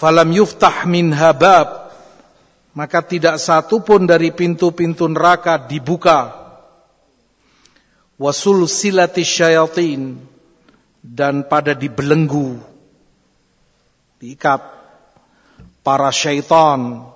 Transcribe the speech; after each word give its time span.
falam 0.00 0.32
yuftah 0.32 0.88
min 0.88 1.12
habab 1.12 1.90
maka 2.70 3.02
tidak 3.02 3.42
satu 3.42 3.82
pun 3.82 4.06
dari 4.06 4.30
pintu-pintu 4.30 5.10
neraka 5.10 5.58
dibuka. 5.58 6.38
Wasul 8.14 8.70
silati 8.70 9.26
syayatin. 9.26 10.22
Dan 11.00 11.48
pada 11.48 11.74
dibelenggu. 11.74 12.60
Diikat. 14.22 14.62
Para 15.82 16.12
syaitan. 16.14 17.10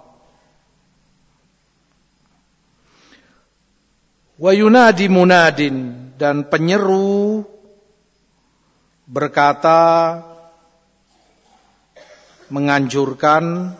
Wa 4.34 4.50
yunadi 4.50 5.06
munadin. 5.06 6.10
Dan 6.18 6.50
penyeru 6.50 7.46
berkata 9.06 10.18
menganjurkan, 12.54 13.74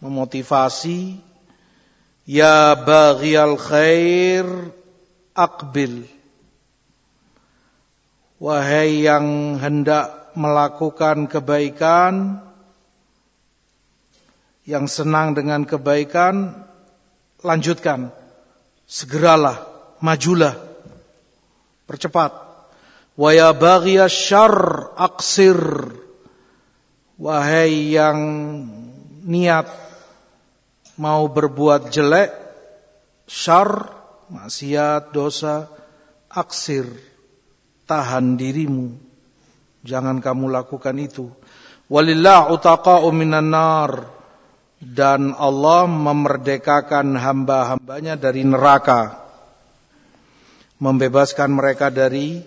memotivasi, 0.00 1.20
ya 2.24 2.72
baghiyal 2.80 3.60
khair 3.60 4.72
akbil. 5.36 6.08
Wahai 8.40 9.04
yang 9.04 9.56
hendak 9.60 10.32
melakukan 10.32 11.28
kebaikan, 11.28 12.40
yang 14.64 14.88
senang 14.88 15.36
dengan 15.36 15.68
kebaikan, 15.68 16.64
lanjutkan. 17.44 18.08
Segeralah, 18.84 19.64
majulah, 20.00 20.56
percepat. 21.84 22.32
Wa 23.14 23.30
ya 23.32 23.52
baghiya 23.52 24.08
syarr. 24.12 24.92
Wahai 27.14 27.94
yang 27.94 28.18
niat 29.22 29.70
mau 30.98 31.30
berbuat 31.30 31.94
jelek, 31.94 32.34
syar, 33.30 33.94
maksiat, 34.34 35.14
dosa, 35.14 35.70
aksir, 36.26 36.90
tahan 37.86 38.34
dirimu. 38.34 38.98
Jangan 39.86 40.18
kamu 40.18 40.50
lakukan 40.50 40.96
itu. 40.98 41.30
Walillah 41.86 42.50
utaqa'u 42.50 43.06
minan 43.14 43.52
nar. 43.54 44.10
Dan 44.84 45.32
Allah 45.38 45.88
memerdekakan 45.88 47.16
hamba-hambanya 47.16 48.20
dari 48.20 48.44
neraka. 48.44 49.16
Membebaskan 50.76 51.56
mereka 51.56 51.88
dari 51.88 52.44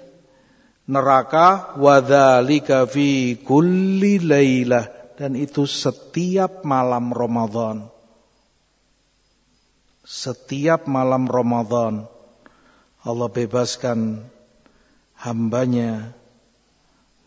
neraka 0.88 1.76
wadzalika 1.76 2.88
fi 2.88 3.36
kulli 3.36 4.24
lailah 4.24 4.88
dan 5.20 5.36
itu 5.36 5.68
setiap 5.68 6.64
malam 6.64 7.12
Ramadan. 7.12 7.92
Setiap 10.08 10.88
malam 10.88 11.28
Ramadan 11.28 12.08
Allah 13.04 13.28
bebaskan 13.28 14.24
hambanya 15.20 16.16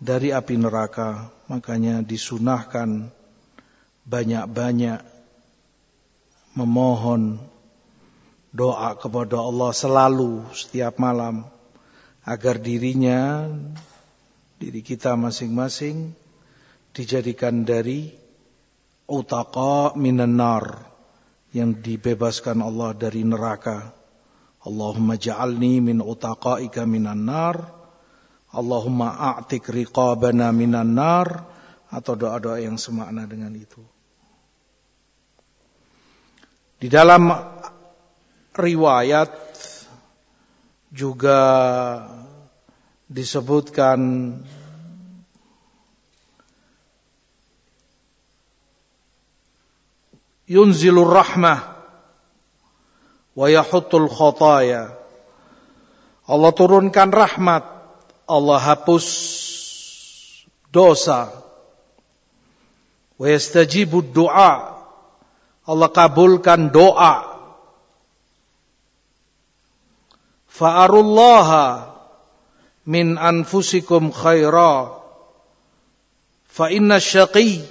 dari 0.01 0.33
api 0.33 0.57
neraka. 0.57 1.29
Makanya 1.51 2.01
disunahkan 2.01 3.11
banyak-banyak 4.07 5.03
memohon 6.57 7.43
doa 8.55 8.97
kepada 8.99 9.39
Allah 9.39 9.71
selalu 9.75 10.47
setiap 10.55 10.99
malam 10.99 11.47
agar 12.25 12.61
dirinya, 12.61 13.49
diri 14.61 14.85
kita 14.85 15.17
masing-masing 15.17 16.13
dijadikan 16.93 17.65
dari 17.65 18.13
utaqa 19.09 19.97
minan 19.97 20.37
nar 20.37 20.85
yang 21.51 21.75
dibebaskan 21.81 22.63
Allah 22.63 22.95
dari 22.95 23.27
neraka. 23.27 23.91
Allahumma 24.61 25.17
ja'alni 25.17 25.81
min 25.81 25.99
utaqaika 26.05 26.85
minan 26.85 27.25
nar. 27.27 27.57
Allahumma 28.51 29.39
a'tik 29.39 29.71
riqabana 29.71 30.51
minan 30.51 30.95
nar 30.95 31.47
atau 31.91 32.15
doa-doa 32.15 32.63
yang 32.63 32.79
semakna 32.79 33.27
dengan 33.27 33.55
itu. 33.55 33.83
Di 36.81 36.89
dalam 36.89 37.29
riwayat 38.57 39.50
juga 40.91 41.43
disebutkan 43.07 43.99
yunzilur 50.51 51.07
rahmah 51.07 51.79
wa 53.39 53.47
yahuttul 53.47 54.11
khataya. 54.11 54.99
Allah 56.27 56.53
turunkan 56.55 57.11
rahmat 57.11 57.63
Allah 58.27 58.59
hapus 58.59 59.07
dosa. 60.75 61.31
Wa 63.15 63.27
yastajibud 63.31 64.11
du'a 64.11 64.83
Allah 65.71 65.89
kabulkan 65.95 66.75
doa 66.75 67.30
fa'arullaha 70.51 71.95
min 72.91 73.15
anfusikum 73.15 74.11
khaira 74.11 74.99
fa 76.51 76.67
inna 76.69 76.99
syaqi 76.99 77.63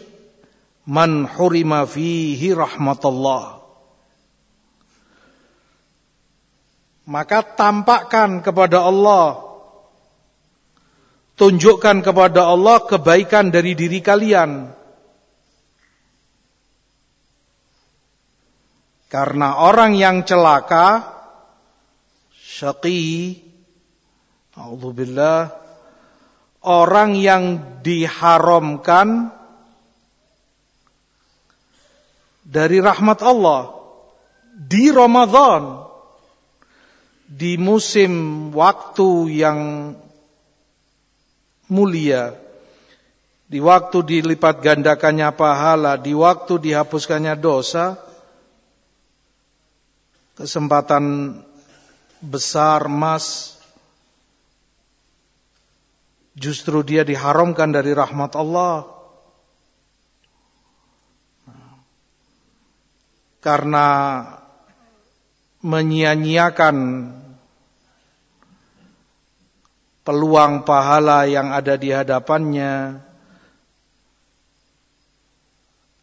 man 0.88 1.28
hurima 1.28 1.84
fihi 1.84 2.56
rahmatullah 2.56 3.60
maka 7.10 7.42
tampakkan 7.44 8.40
kepada 8.46 8.86
Allah 8.86 9.50
tunjukkan 11.40 12.04
kepada 12.04 12.52
Allah 12.52 12.84
kebaikan 12.84 13.48
dari 13.48 13.74
diri 13.74 14.04
kalian. 14.04 14.76
Karena 19.10 19.58
orang 19.66 19.98
yang 19.98 20.22
celaka 20.22 21.18
syaqi 22.60 23.40
Alhamdulillah 24.60 25.56
orang 26.68 27.16
yang 27.16 27.44
diharamkan 27.80 29.32
dari 32.44 32.84
rahmat 32.84 33.24
Allah 33.24 33.72
di 34.52 34.92
Ramadan 34.92 35.88
di 37.30 37.56
musim 37.56 38.12
waktu 38.52 39.10
yang 39.40 39.60
mulia 41.72 42.36
di 43.48 43.64
waktu 43.64 44.04
dilipat 44.04 44.60
gandakannya 44.60 45.32
pahala 45.32 45.96
di 45.96 46.12
waktu 46.12 46.60
dihapuskannya 46.60 47.40
dosa 47.40 47.96
kesempatan 50.36 51.38
besar 52.20 52.88
emas 52.88 53.56
justru 56.40 56.84
dia 56.88 57.04
diharamkan 57.04 57.72
dari 57.72 57.92
rahmat 57.92 58.32
Allah. 58.36 58.88
Karena 63.40 63.88
menyia-nyiakan 65.64 66.76
peluang 70.04 70.68
pahala 70.68 71.24
yang 71.24 71.56
ada 71.56 71.80
di 71.80 71.94
hadapannya 71.94 73.00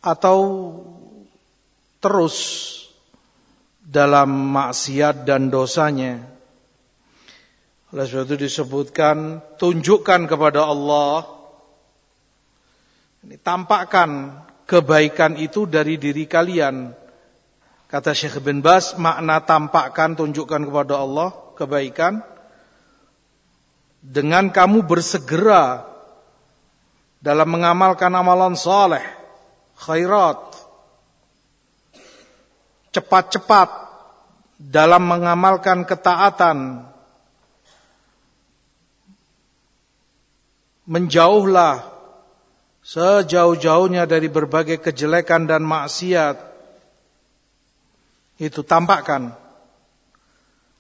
atau 0.01 0.39
terus 1.99 2.37
dalam 3.87 4.51
maksiat 4.51 5.23
dan 5.23 5.47
dosanya. 5.47 6.27
Oleh 7.95 8.03
sebab 8.03 8.35
itu 8.35 8.51
disebutkan 8.51 9.39
tunjukkan 9.63 10.27
kepada 10.27 10.67
Allah 10.67 11.37
ini 13.27 13.39
tampakkan 13.43 14.43
kebaikan 14.67 15.39
itu 15.39 15.67
dari 15.67 15.99
diri 15.99 16.27
kalian. 16.27 16.95
Kata 17.87 18.11
Syekh 18.15 18.43
bin 18.43 18.63
Bas, 18.63 18.99
makna 18.99 19.43
tampakkan 19.43 20.19
tunjukkan 20.19 20.67
kepada 20.67 20.99
Allah 20.99 21.31
kebaikan 21.55 22.23
dengan 24.03 24.51
kamu 24.51 24.87
bersegera 24.87 25.87
dalam 27.23 27.47
mengamalkan 27.51 28.15
amalan 28.15 28.59
saleh, 28.59 29.03
khairat, 29.79 30.56
cepat-cepat 32.97 33.69
dalam 34.57 35.05
mengamalkan 35.05 35.85
ketaatan. 35.85 36.89
Menjauhlah 40.89 41.93
sejauh-jauhnya 42.81 44.09
dari 44.09 44.33
berbagai 44.33 44.81
kejelekan 44.81 45.45
dan 45.45 45.61
maksiat. 45.67 46.41
Itu 48.41 48.65
tampakkan. 48.65 49.35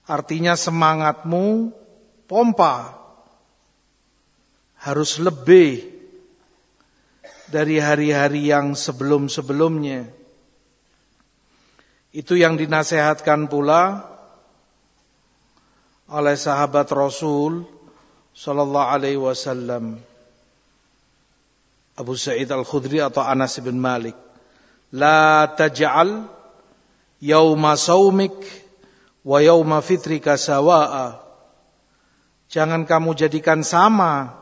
Artinya 0.06 0.54
semangatmu 0.54 1.74
pompa 2.30 2.94
harus 4.78 5.18
lebih 5.18 5.82
dari 7.50 7.82
hari-hari 7.82 8.54
yang 8.54 8.78
sebelum-sebelumnya. 8.78 10.06
Itu 12.16 12.32
yang 12.32 12.56
dinasehatkan 12.56 13.52
pula 13.52 14.08
oleh 16.08 16.32
sahabat 16.32 16.88
Rasul 16.88 17.68
sallallahu 18.32 18.88
alaihi 18.88 19.20
wasallam. 19.20 20.00
Abu 21.92 22.16
Sa'id 22.16 22.48
Al-Khudri 22.48 23.04
atau 23.04 23.20
Anas 23.20 23.60
bin 23.60 23.76
Malik. 23.76 24.16
La 24.96 25.44
taj'al 25.44 26.24
yauma 27.20 27.76
saumik 27.76 28.32
wa 29.20 29.36
yauma 29.44 29.84
fitrika 29.84 30.40
sawa'a. 30.40 31.20
Jangan 32.48 32.88
kamu 32.88 33.12
jadikan 33.12 33.60
sama 33.60 34.40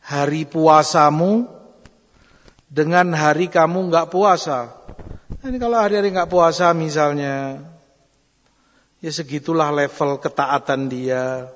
hari 0.00 0.48
puasamu 0.48 1.52
dengan 2.72 3.12
hari 3.12 3.52
kamu 3.52 3.92
enggak 3.92 4.08
puasa. 4.08 4.72
Ini 5.44 5.60
kalau 5.60 5.76
hari-hari 5.76 6.08
enggak 6.08 6.32
puasa 6.32 6.72
misalnya, 6.72 7.60
ya 9.04 9.10
segitulah 9.12 9.68
level 9.68 10.16
ketaatan 10.16 10.88
dia, 10.88 11.52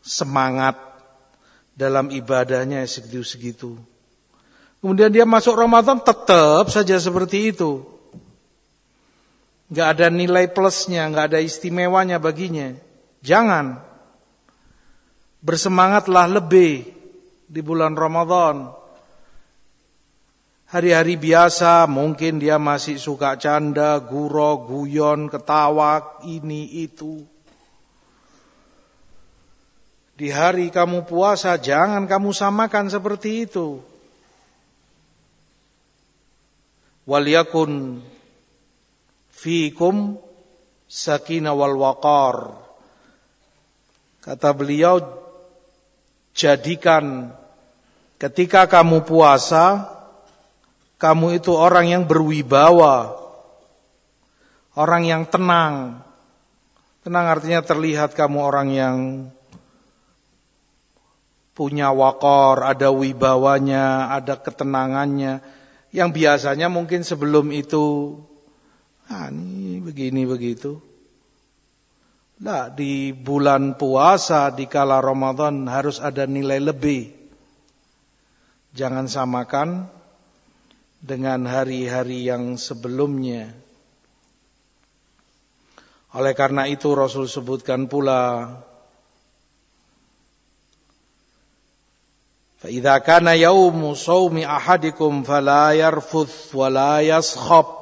semangat 0.00 0.80
dalam 1.76 2.08
ibadahnya 2.08 2.80
segitu-segitu. 2.88 3.76
Kemudian 4.80 5.12
dia 5.12 5.28
masuk 5.28 5.52
Ramadan 5.52 6.00
tetap 6.00 6.72
saja 6.72 6.96
seperti 6.96 7.52
itu. 7.52 7.84
Gak 9.68 10.00
ada 10.00 10.08
nilai 10.08 10.48
plusnya, 10.48 11.04
gak 11.12 11.36
ada 11.36 11.44
istimewanya 11.44 12.16
baginya. 12.16 12.72
Jangan. 13.20 13.84
Bersemangatlah 15.44 16.40
lebih 16.40 16.88
di 17.44 17.60
bulan 17.60 17.92
Ramadan. 17.92 18.85
Hari-hari 20.66 21.14
biasa 21.14 21.86
mungkin 21.86 22.42
dia 22.42 22.58
masih 22.58 22.98
suka 22.98 23.38
canda, 23.38 24.02
guro, 24.02 24.66
guyon, 24.66 25.30
ketawa, 25.30 26.18
ini, 26.26 26.66
itu. 26.82 27.22
Di 30.18 30.32
hari 30.34 30.74
kamu 30.74 31.06
puasa 31.06 31.54
jangan 31.54 32.10
kamu 32.10 32.34
samakan 32.34 32.90
seperti 32.90 33.46
itu. 33.46 33.78
Waliyakun 37.06 38.02
fikum 39.30 40.18
sakinah 40.90 41.54
wal 41.54 41.78
waqar. 41.78 42.58
Kata 44.18 44.50
beliau, 44.50 44.98
jadikan 46.34 47.30
ketika 48.18 48.66
kamu 48.66 49.06
puasa, 49.06 49.95
kamu 50.96 51.36
itu 51.36 51.52
orang 51.52 51.92
yang 51.92 52.02
berwibawa, 52.08 53.20
orang 54.72 55.02
yang 55.04 55.22
tenang. 55.28 56.00
Tenang 57.04 57.26
artinya 57.28 57.60
terlihat 57.62 58.16
kamu 58.16 58.38
orang 58.40 58.68
yang 58.72 58.96
punya 61.52 61.92
wakor, 61.92 62.64
ada 62.64 62.88
wibawanya, 62.88 64.12
ada 64.12 64.40
ketenangannya. 64.40 65.44
Yang 65.92 66.10
biasanya 66.16 66.68
mungkin 66.72 67.04
sebelum 67.04 67.52
itu, 67.52 68.16
ah 69.08 69.28
ini 69.28 69.84
begini 69.84 70.24
begitu. 70.24 70.80
Nah, 72.36 72.68
di 72.68 73.16
bulan 73.16 73.80
puasa, 73.80 74.52
di 74.52 74.68
kala 74.68 75.00
Ramadan 75.00 75.64
harus 75.68 76.00
ada 76.00 76.28
nilai 76.28 76.60
lebih. 76.60 77.12
Jangan 78.76 79.08
samakan 79.08 79.88
dengan 81.05 81.49
hari-hari 81.49 82.29
yang 82.29 82.55
sebelumnya. 82.61 83.49
Oleh 86.11 86.35
karena 86.35 86.67
itu 86.67 86.91
Rasul 86.91 87.25
sebutkan 87.25 87.87
pula 87.87 88.51
فإذا 92.61 92.97
كان 92.97 93.25
يوم 93.27 93.93
صوم 93.97 94.37
أحدكم 94.37 95.23
فلا 95.25 95.73
يرفث 95.73 96.53
ولا 96.53 97.01
يصخب 97.01 97.81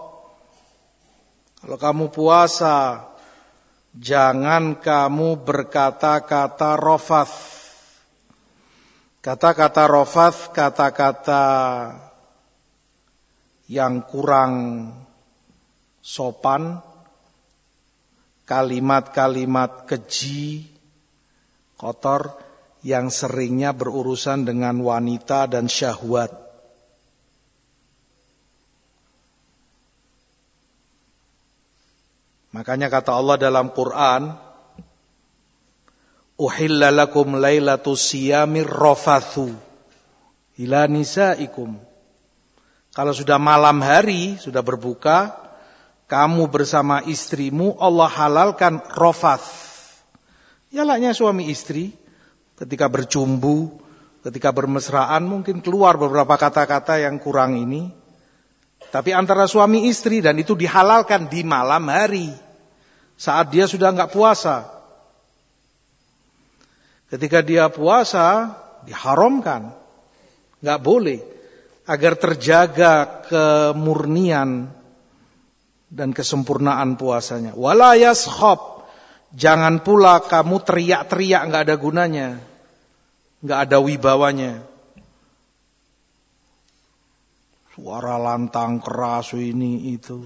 Kalau 1.59 1.75
kamu 1.75 2.05
puasa 2.15 3.03
Jangan 3.91 4.79
kamu 4.79 5.43
berkata-kata 5.43 6.79
rofath 6.79 7.67
Kata-kata 9.19 9.83
rofath 9.91 10.55
Kata-kata 10.55 11.43
yang 13.68 13.94
kurang 14.12 14.52
Sopan 16.04 16.84
Kalimat-kalimat 18.44 19.88
keji 19.88 20.68
Kotor 21.80 22.36
yang 22.84 23.08
seringnya 23.08 23.72
berurusan 23.72 24.44
dengan 24.44 24.76
wanita 24.84 25.48
dan 25.48 25.64
syahwat. 25.64 26.44
Makanya 32.52 32.86
kata 32.86 33.10
Allah 33.16 33.36
dalam 33.40 33.72
Quran, 33.74 34.30
Uhilla 36.38 36.92
lakum 36.92 37.40
lailatus 37.40 38.14
siyamir 38.14 38.68
rofathu 38.68 39.50
ila 40.60 40.86
nisaikum. 40.86 41.80
Kalau 42.94 43.10
sudah 43.10 43.42
malam 43.42 43.82
hari, 43.82 44.38
sudah 44.38 44.62
berbuka, 44.62 45.34
kamu 46.06 46.46
bersama 46.46 47.02
istrimu, 47.02 47.74
Allah 47.82 48.06
halalkan 48.06 48.78
rofath. 48.94 49.50
Yalaknya 50.70 51.10
suami 51.10 51.50
istri, 51.50 51.90
ketika 52.54 52.86
bercumbu, 52.86 53.82
ketika 54.22 54.54
bermesraan 54.54 55.26
mungkin 55.26 55.58
keluar 55.58 55.98
beberapa 55.98 56.38
kata-kata 56.38 57.02
yang 57.02 57.18
kurang 57.18 57.58
ini. 57.58 57.90
Tapi 58.94 59.10
antara 59.10 59.50
suami 59.50 59.90
istri 59.90 60.22
dan 60.22 60.38
itu 60.38 60.54
dihalalkan 60.54 61.26
di 61.26 61.42
malam 61.42 61.90
hari. 61.90 62.30
Saat 63.18 63.50
dia 63.50 63.66
sudah 63.66 63.90
nggak 63.90 64.14
puasa. 64.14 64.70
Ketika 67.10 67.42
dia 67.42 67.66
puasa, 67.74 68.54
diharamkan. 68.86 69.74
nggak 70.62 70.78
boleh. 70.78 71.33
Agar 71.84 72.16
terjaga 72.16 73.24
kemurnian 73.28 74.72
dan 75.92 76.16
kesempurnaan 76.16 76.96
puasanya. 76.96 77.52
Wala 77.52 77.92
yaskhab 77.92 78.74
Jangan 79.34 79.82
pula 79.82 80.22
kamu 80.22 80.62
teriak-teriak 80.62 81.50
nggak 81.50 81.62
ada 81.66 81.74
gunanya, 81.74 82.28
nggak 83.42 83.58
ada 83.66 83.82
wibawanya. 83.82 84.62
Suara 87.74 88.14
lantang 88.14 88.78
keras 88.78 89.34
ini 89.34 89.98
itu. 89.98 90.22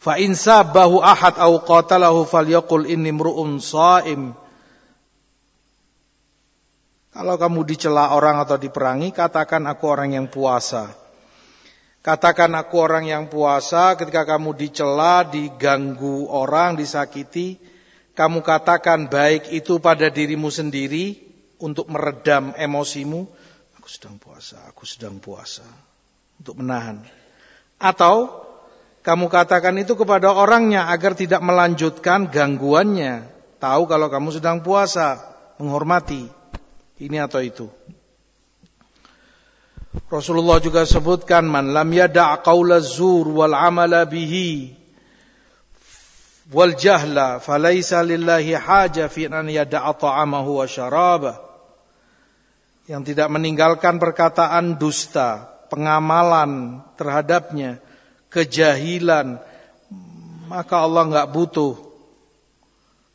Fa 0.00 0.16
in 0.16 0.32
sabahu 0.32 1.04
ahad 1.04 1.36
au 1.36 1.60
qatalahu 1.60 2.24
falyaqul 2.24 2.88
inni 2.88 3.12
mru'un 3.12 3.60
shaim. 3.60 4.32
Kalau 7.18 7.34
kamu 7.34 7.66
dicela 7.66 8.14
orang 8.14 8.38
atau 8.38 8.54
diperangi, 8.54 9.10
katakan 9.10 9.66
aku 9.66 9.90
orang 9.90 10.14
yang 10.14 10.30
puasa. 10.30 10.86
Katakan 11.98 12.54
aku 12.54 12.78
orang 12.78 13.10
yang 13.10 13.26
puasa 13.26 13.98
ketika 13.98 14.22
kamu 14.22 14.54
dicela, 14.54 15.26
diganggu 15.26 16.30
orang, 16.30 16.78
disakiti. 16.78 17.58
Kamu 18.14 18.38
katakan 18.46 19.10
baik 19.10 19.50
itu 19.50 19.82
pada 19.82 20.06
dirimu 20.06 20.46
sendiri 20.46 21.18
untuk 21.58 21.90
meredam 21.90 22.54
emosimu. 22.54 23.26
Aku 23.82 23.90
sedang 23.90 24.14
puasa, 24.22 24.62
aku 24.70 24.86
sedang 24.86 25.18
puasa. 25.18 25.66
Untuk 26.38 26.62
menahan. 26.62 27.02
Atau 27.82 28.46
kamu 29.02 29.26
katakan 29.26 29.74
itu 29.74 29.98
kepada 29.98 30.30
orangnya 30.30 30.86
agar 30.86 31.18
tidak 31.18 31.42
melanjutkan 31.42 32.30
gangguannya. 32.30 33.26
Tahu 33.58 33.90
kalau 33.90 34.06
kamu 34.06 34.38
sedang 34.38 34.62
puasa, 34.62 35.18
menghormati. 35.58 36.37
Ini 36.98 37.22
atau 37.22 37.38
itu. 37.38 37.66
Rasulullah 40.10 40.58
juga 40.58 40.82
sebutkan 40.82 41.46
man 41.46 41.70
lam 41.70 41.88
yada' 41.90 42.42
qaula 42.42 42.82
zur 42.82 43.26
wal 43.30 43.54
amala 43.54 44.04
bihi 44.04 44.74
wal 46.48 46.72
jahla 46.76 47.40
falaysa 47.40 48.00
lillahi 48.00 48.56
haja 48.56 49.06
fi 49.08 49.28
an 49.28 49.48
yada'a 49.48 49.92
ta'amahu 49.96 50.60
wa 50.60 50.66
syarabah 50.68 51.36
yang 52.88 53.04
tidak 53.04 53.28
meninggalkan 53.28 54.00
perkataan 54.00 54.80
dusta, 54.80 55.44
pengamalan 55.68 56.80
terhadapnya, 56.96 57.84
kejahilan, 58.32 59.36
maka 60.48 60.74
Allah 60.80 61.04
enggak 61.04 61.28
butuh. 61.28 61.76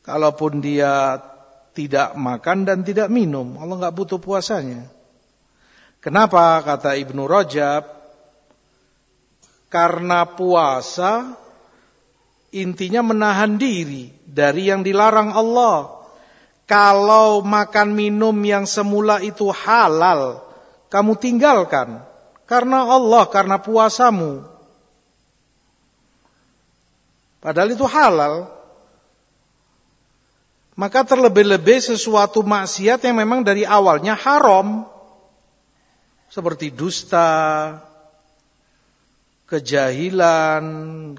Kalaupun 0.06 0.62
dia 0.62 1.18
tidak 1.74 2.14
makan 2.14 2.70
dan 2.70 2.86
tidak 2.86 3.10
minum, 3.10 3.58
Allah 3.58 3.76
enggak 3.82 3.98
butuh 3.98 4.22
puasanya. 4.22 4.86
Kenapa 6.00 6.62
kata 6.62 6.94
Ibnu 7.00 7.26
Rajab? 7.26 7.84
Karena 9.74 10.30
puasa 10.30 11.34
intinya 12.54 13.02
menahan 13.02 13.58
diri 13.58 14.14
dari 14.22 14.70
yang 14.70 14.86
dilarang 14.86 15.34
Allah. 15.34 16.06
Kalau 16.70 17.44
makan 17.44 17.92
minum 17.92 18.38
yang 18.46 18.64
semula 18.64 19.20
itu 19.20 19.50
halal, 19.52 20.40
kamu 20.88 21.18
tinggalkan 21.20 22.06
karena 22.46 22.86
Allah, 22.86 23.26
karena 23.34 23.58
puasamu. 23.58 24.46
Padahal 27.42 27.74
itu 27.74 27.84
halal. 27.90 28.53
Maka 30.74 31.06
terlebih-lebih 31.06 31.78
sesuatu 31.86 32.42
maksiat 32.42 33.06
yang 33.06 33.22
memang 33.22 33.46
dari 33.46 33.62
awalnya 33.62 34.18
haram. 34.18 34.90
Seperti 36.34 36.74
dusta, 36.74 37.78
kejahilan, 39.46 40.66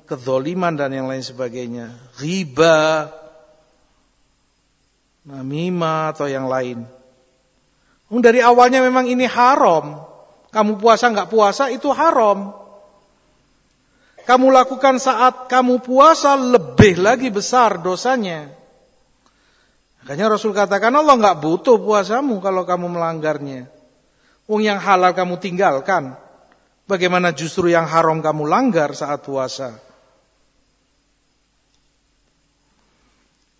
kezoliman 0.02 0.75
dan 0.75 0.90
yang 0.90 1.06
lain 1.06 1.23
sebagainya. 1.23 1.94
Riba, 2.18 3.14
namimah 5.23 6.11
atau 6.11 6.26
yang 6.26 6.50
lain. 6.50 6.82
Dari 8.11 8.42
awalnya 8.42 8.82
memang 8.82 9.06
ini 9.06 9.23
haram. 9.26 10.02
Kamu 10.50 10.82
puasa 10.82 11.14
nggak 11.14 11.30
puasa 11.30 11.70
itu 11.70 11.94
haram. 11.94 12.54
Kamu 14.25 14.50
lakukan 14.50 14.99
saat 14.99 15.46
kamu 15.46 15.82
puasa 15.82 16.34
lebih 16.34 16.99
lagi 16.99 17.30
besar 17.30 17.78
dosanya. 17.78 18.63
Makanya 20.04 20.37
Rasul 20.37 20.52
katakan 20.52 20.92
Allah 20.92 21.16
nggak 21.16 21.40
butuh 21.40 21.80
puasamu 21.80 22.37
kalau 22.44 22.68
kamu 22.68 22.92
melanggarnya. 22.92 23.73
Wong 24.44 24.61
yang 24.61 24.76
halal 24.76 25.16
kamu 25.16 25.40
tinggalkan. 25.40 26.12
Bagaimana 26.84 27.32
justru 27.32 27.73
yang 27.73 27.88
haram 27.88 28.20
kamu 28.20 28.44
langgar 28.44 28.92
saat 28.92 29.25
puasa? 29.25 29.80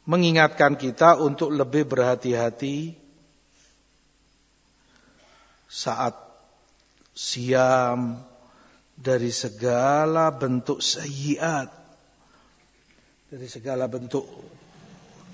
Mengingatkan 0.05 0.77
kita 0.77 1.17
untuk 1.17 1.49
lebih 1.49 1.89
berhati-hati 1.89 2.93
saat 5.65 6.13
siam 7.17 8.21
dari 8.93 9.33
segala 9.33 10.29
bentuk 10.29 10.85
sayiat, 10.85 11.73
dari 13.33 13.49
segala 13.49 13.89
bentuk 13.89 14.29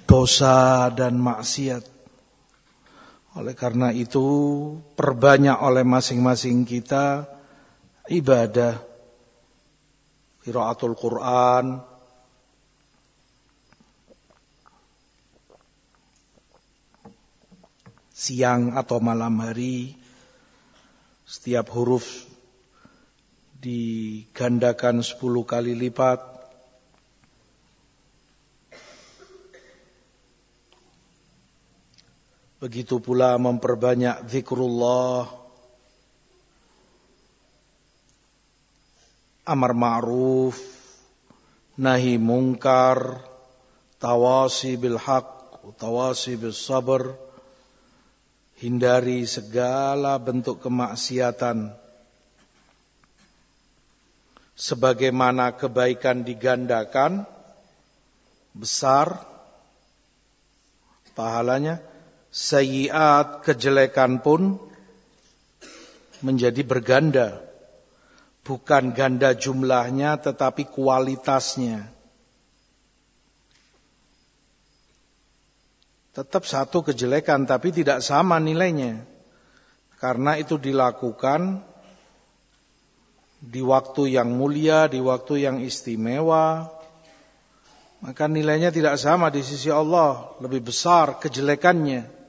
dosa 0.05 0.89
dan 0.93 1.19
maksiat. 1.19 1.85
Oleh 3.39 3.55
karena 3.55 3.95
itu, 3.95 4.27
perbanyak 4.99 5.55
oleh 5.63 5.87
masing-masing 5.87 6.67
kita 6.67 7.25
ibadah, 8.11 8.75
qiraatul 10.43 10.99
Quran, 10.99 11.79
siang 18.21 18.77
atau 18.77 19.01
malam 19.01 19.41
hari, 19.41 19.97
setiap 21.25 21.73
huruf 21.73 22.29
digandakan 23.63 25.01
sepuluh 25.01 25.47
kali 25.49 25.73
lipat. 25.73 26.30
Begitu 32.61 33.01
pula 33.01 33.41
memperbanyak 33.41 34.29
zikrullah, 34.29 35.25
amar 39.49 39.73
ma'ruf, 39.73 40.61
nahi 41.81 42.21
mungkar, 42.21 43.17
tawasi 43.97 44.77
bil 44.77 45.01
haq, 45.01 45.25
tawasi 45.81 46.37
bil 46.37 46.53
sabar, 46.53 47.17
hindari 48.61 49.25
segala 49.25 50.21
bentuk 50.21 50.61
kemaksiatan. 50.61 51.73
Sebagaimana 54.53 55.57
kebaikan 55.57 56.29
digandakan, 56.29 57.25
besar 58.53 59.25
pahalanya, 61.17 61.90
sayiat 62.31 63.43
kejelekan 63.43 64.23
pun 64.23 64.57
menjadi 66.23 66.63
berganda 66.63 67.51
bukan 68.51 68.91
ganda 68.91 69.31
jumlahnya 69.37 70.19
tetapi 70.19 70.67
kualitasnya. 70.67 71.87
Tetap 76.11 76.43
satu 76.43 76.83
kejelekan 76.83 77.47
tapi 77.47 77.71
tidak 77.71 78.03
sama 78.03 78.43
nilainya. 78.43 79.07
Karena 80.01 80.35
itu 80.41 80.59
dilakukan 80.59 81.63
di 83.39 83.63
waktu 83.63 84.19
yang 84.19 84.35
mulia, 84.35 84.91
di 84.91 84.99
waktu 84.99 85.47
yang 85.47 85.57
istimewa. 85.63 86.67
Maka 88.01 88.27
nilainya 88.27 88.73
tidak 88.73 88.97
sama 88.97 89.29
di 89.29 89.45
sisi 89.45 89.69
Allah, 89.69 90.35
lebih 90.41 90.73
besar 90.73 91.21
kejelekannya. 91.21 92.20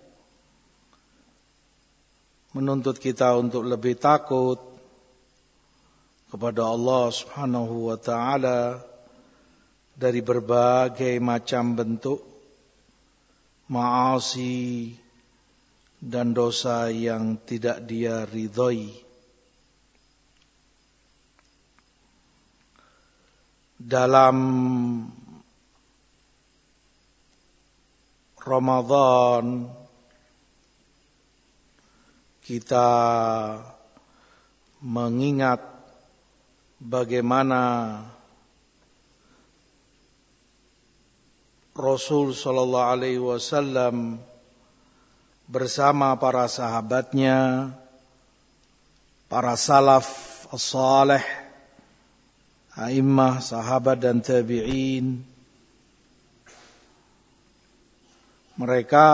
Menuntut 2.51 2.99
kita 2.99 3.35
untuk 3.39 3.63
lebih 3.63 3.95
takut, 3.95 4.71
kepada 6.31 6.63
Allah 6.63 7.11
Subhanahu 7.11 7.91
wa 7.91 7.99
taala 7.99 8.79
dari 9.91 10.23
berbagai 10.23 11.19
macam 11.19 11.75
bentuk 11.75 12.23
maasi 13.67 14.95
dan 15.99 16.31
dosa 16.31 16.87
yang 16.87 17.35
tidak 17.43 17.83
dia 17.83 18.23
ridhoi. 18.23 18.87
Dalam 23.75 24.37
Ramadan 28.39 29.67
kita 32.41 32.89
mengingat 34.81 35.61
bagaimana 36.81 37.61
Rasul 41.77 42.33
sallallahu 42.33 42.89
alaihi 42.91 43.21
wasallam 43.21 44.19
bersama 45.45 46.17
para 46.19 46.49
sahabatnya, 46.49 47.71
para 49.31 49.55
salaf 49.55 50.07
as-salih, 50.51 51.23
a'immah, 52.75 53.39
sahabat 53.39 54.01
dan 54.03 54.19
tabi'in. 54.19 55.23
Mereka 58.59 59.07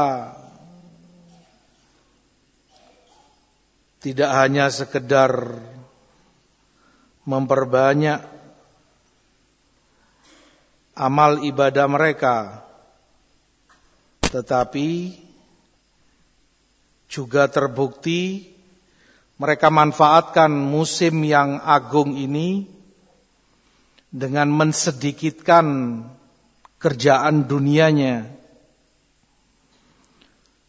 tidak 4.00 4.32
hanya 4.34 4.70
sekedar 4.70 5.62
memperbanyak 7.27 8.24
amal 10.96 11.44
ibadah 11.44 11.88
mereka 11.89 12.68
tetapi 14.27 15.18
juga 17.08 17.48
terbukti 17.48 18.51
mereka 19.38 19.70
manfaatkan 19.70 20.50
musim 20.50 21.24
yang 21.24 21.62
agung 21.62 22.18
ini 22.18 22.66
dengan 24.10 24.50
mensedikitkan 24.50 25.66
kerjaan 26.82 27.46
dunianya. 27.46 28.37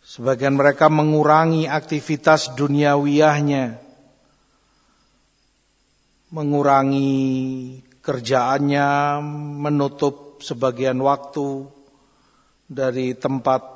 Sebagian 0.09 0.57
mereka 0.57 0.89
mengurangi 0.89 1.69
aktivitas 1.69 2.57
duniawiyahnya 2.57 3.85
mengurangi 6.29 7.17
kerjaannya, 8.05 9.21
menutup 9.65 10.29
menutup 10.39 10.47
sebagian 10.47 11.03
waktu 11.03 11.67
dari 12.71 13.19
tempat 13.19 13.67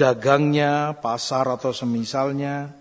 dagangnya, 0.00 0.96
pasar 0.96 1.44
atau 1.44 1.76
semisalnya. 1.76 2.72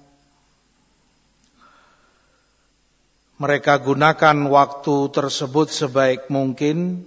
Mereka 3.36 3.84
gunakan 3.84 4.38
waktu 4.48 4.96
tersebut 5.12 5.68
sebaik 5.68 6.32
mungkin 6.32 7.04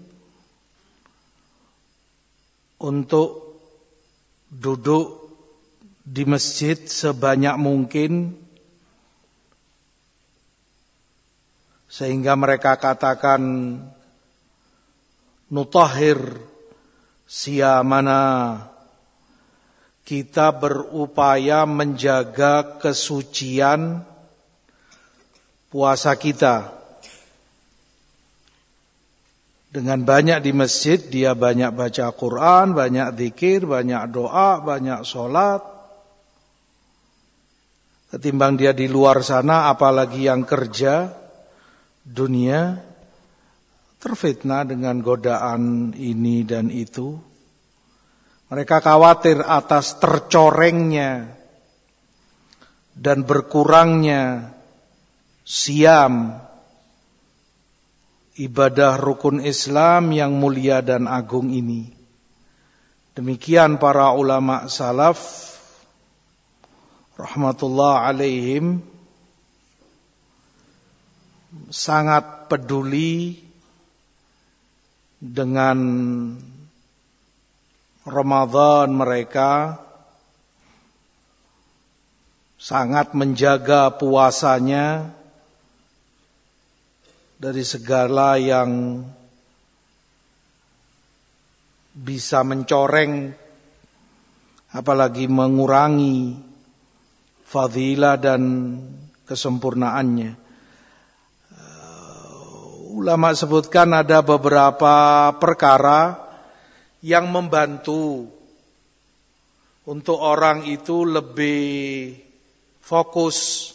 untuk 2.76 3.56
duduk 4.52 5.23
di 6.04 6.28
masjid 6.28 6.76
sebanyak 6.76 7.56
mungkin 7.56 8.36
sehingga 11.88 12.36
mereka 12.36 12.76
katakan 12.76 13.40
nutahhir 15.48 16.20
siamana 17.24 18.60
kita 20.04 20.52
berupaya 20.52 21.64
menjaga 21.64 22.76
kesucian 22.76 24.04
puasa 25.72 26.12
kita. 26.20 26.76
Dengan 29.72 30.04
banyak 30.04 30.44
di 30.44 30.52
masjid 30.54 31.00
dia 31.00 31.32
banyak 31.34 31.72
baca 31.74 32.12
Quran, 32.14 32.76
banyak 32.76 33.16
zikir, 33.16 33.66
banyak 33.66 34.06
doa, 34.12 34.60
banyak 34.60 35.02
sholat 35.02 35.73
ketimbang 38.14 38.54
dia 38.54 38.70
di 38.70 38.86
luar 38.86 39.26
sana 39.26 39.66
apalagi 39.74 40.30
yang 40.30 40.46
kerja 40.46 41.10
dunia 42.06 42.78
terfitnah 43.98 44.62
dengan 44.62 45.02
godaan 45.02 45.90
ini 45.98 46.46
dan 46.46 46.70
itu. 46.70 47.18
Mereka 48.54 48.86
khawatir 48.86 49.42
atas 49.42 49.98
tercorengnya 49.98 51.26
dan 52.94 53.26
berkurangnya 53.26 54.54
siam 55.42 56.38
ibadah 58.38 58.94
rukun 58.94 59.42
Islam 59.42 60.14
yang 60.14 60.38
mulia 60.38 60.86
dan 60.86 61.10
agung 61.10 61.50
ini. 61.50 61.90
Demikian 63.18 63.82
para 63.82 64.14
ulama 64.14 64.70
salaf 64.70 65.53
rahmatullah 67.14 68.10
alaihim 68.10 68.82
sangat 71.70 72.50
peduli 72.50 73.38
dengan 75.22 75.78
Ramadan 78.04 78.92
mereka 78.92 79.80
sangat 82.58 83.14
menjaga 83.14 83.94
puasanya 83.94 85.14
dari 87.38 87.62
segala 87.62 88.36
yang 88.40 89.04
bisa 91.94 92.42
mencoreng 92.42 93.30
apalagi 94.74 95.30
mengurangi 95.30 96.53
fadilah 97.54 98.18
dan 98.18 98.42
kesempurnaannya 99.30 100.42
ulama 102.94 103.34
sebutkan 103.34 103.90
ada 103.90 104.22
beberapa 104.22 105.30
perkara 105.42 106.14
yang 107.02 107.26
membantu 107.26 108.30
untuk 109.84 110.16
orang 110.16 110.64
itu 110.70 111.04
lebih 111.04 112.14
fokus 112.80 113.68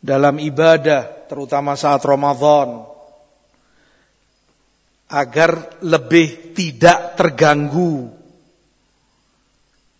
dalam 0.00 0.40
ibadah, 0.40 1.28
terutama 1.28 1.76
saat 1.76 2.00
Ramadan, 2.06 2.88
agar 5.10 5.80
lebih 5.84 6.56
tidak 6.56 7.20
terganggu 7.20 8.08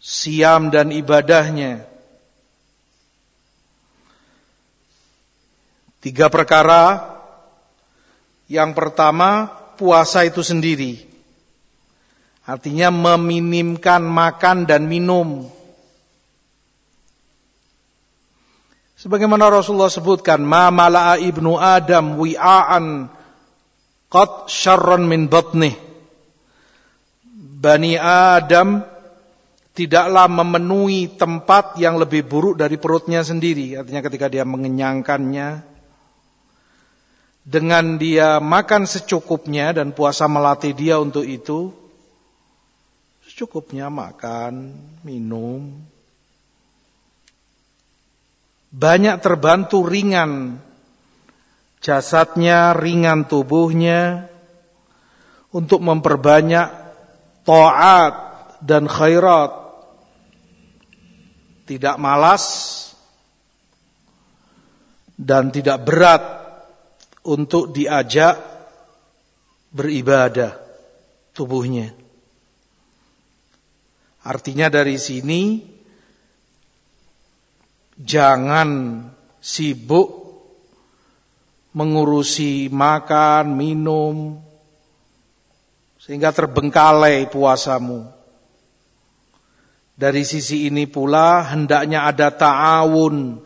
siam 0.01 0.73
dan 0.73 0.89
ibadahnya. 0.95 1.85
Tiga 6.05 6.29
perkara 6.29 7.01
yang 8.45 8.77
pertama, 8.77 9.49
puasa 9.81 10.21
itu 10.29 10.45
sendiri. 10.45 11.01
Artinya 12.45 12.93
meminimkan 12.93 14.05
makan 14.05 14.69
dan 14.69 14.85
minum. 14.85 15.49
Sebagaimana 19.01 19.49
Rasulullah 19.49 19.89
sebutkan, 19.89 20.45
"Ma 20.45 20.69
mala'a 20.69 21.17
ibnu 21.17 21.57
Adam 21.57 22.21
wi'aan 22.21 23.09
qad 24.13 24.53
syarran 24.53 25.09
min 25.09 25.33
batnih." 25.33 25.73
Bani 27.65 27.97
Adam 27.97 28.85
tidaklah 29.73 30.29
memenuhi 30.29 31.17
tempat 31.17 31.81
yang 31.81 31.97
lebih 31.97 32.29
buruk 32.29 32.61
dari 32.61 32.77
perutnya 32.77 33.25
sendiri. 33.25 33.81
Artinya 33.81 34.05
ketika 34.05 34.29
dia 34.29 34.45
mengenyangkannya, 34.45 35.74
dengan 37.45 38.01
dia 38.01 38.41
makan 38.41 38.89
secukupnya 38.89 39.77
dan 39.77 39.93
puasa 39.93 40.25
melatih 40.25 40.73
dia 40.73 40.97
untuk 40.97 41.29
itu, 41.29 41.77
secukupnya 43.29 43.93
makan, 43.93 44.73
minum, 45.05 45.85
banyak 48.73 49.21
terbantu 49.21 49.85
ringan 49.85 50.59
jasadnya, 51.85 52.73
ringan 52.73 53.29
tubuhnya 53.29 54.33
untuk 55.53 55.85
memperbanyak 55.85 56.73
taat 57.45 58.15
dan 58.65 58.89
khairat. 58.89 59.63
Tidak 61.65 61.97
malas 61.97 62.45
dan 65.17 65.49
tidak 65.49 65.81
berat 65.81 66.44
untuk 67.25 67.73
diajak 67.73 68.37
beribadah 69.73 70.55
tubuhnya. 71.33 71.91
Artinya 74.25 74.73
dari 74.73 74.97
sini 74.97 75.61
jangan 78.01 79.01
sibuk 79.41 80.25
mengurusi 81.75 82.71
makan, 82.71 83.59
minum 83.59 84.39
sehingga 85.99 86.31
terbengkalai 86.31 87.29
puasamu. 87.29 88.07
Dari 89.95 90.23
sisi 90.27 90.67
ini 90.71 90.91
pula 90.91 91.45
hendaknya 91.55 92.07
ada 92.09 92.31
ta'awun 92.35 93.39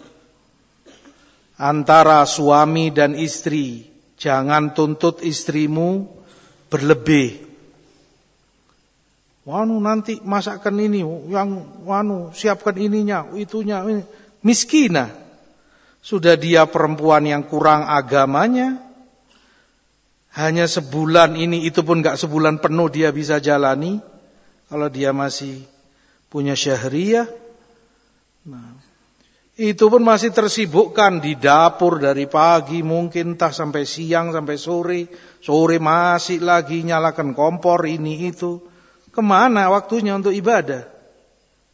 antara 1.58 2.22
suami 2.24 2.94
dan 2.94 3.18
istri. 3.18 3.84
Jangan 4.18 4.74
tuntut 4.74 5.20
istrimu 5.22 6.06
berlebih. 6.70 7.44
Wanu 9.46 9.80
nanti 9.80 10.20
masakkan 10.22 10.76
ini, 10.76 11.00
yang 11.32 11.82
wanu 11.88 12.30
siapkan 12.36 12.76
ininya, 12.76 13.32
itunya, 13.32 13.80
ini. 13.86 14.02
miskina. 14.44 15.08
Sudah 16.04 16.36
dia 16.36 16.68
perempuan 16.68 17.24
yang 17.24 17.42
kurang 17.48 17.88
agamanya, 17.88 18.76
hanya 20.36 20.68
sebulan 20.68 21.34
ini 21.34 21.64
itu 21.64 21.80
pun 21.80 22.04
gak 22.04 22.20
sebulan 22.20 22.60
penuh 22.60 22.92
dia 22.92 23.08
bisa 23.10 23.40
jalani. 23.42 23.98
Kalau 24.68 24.92
dia 24.92 25.16
masih 25.16 25.64
punya 26.28 26.52
syahriah. 26.52 27.24
Nah, 28.44 28.76
itu 29.58 29.90
pun 29.90 30.06
masih 30.06 30.30
tersibukkan 30.30 31.18
di 31.18 31.34
dapur 31.34 31.98
dari 31.98 32.30
pagi 32.30 32.86
mungkin 32.86 33.34
entah 33.34 33.50
sampai 33.50 33.82
siang 33.82 34.30
sampai 34.30 34.54
sore. 34.54 35.10
Sore 35.42 35.82
masih 35.82 36.38
lagi 36.46 36.86
nyalakan 36.86 37.34
kompor 37.34 37.82
ini 37.90 38.30
itu. 38.30 38.62
Ke 39.10 39.18
mana 39.18 39.66
waktunya 39.74 40.14
untuk 40.14 40.30
ibadah? 40.30 40.86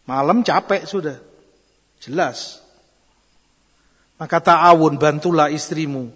Malam 0.08 0.40
capek 0.40 0.88
sudah. 0.88 1.20
Jelas. 2.00 2.64
Maka 4.16 4.40
ta'awun 4.40 4.96
bantulah 4.96 5.52
istrimu. 5.52 6.08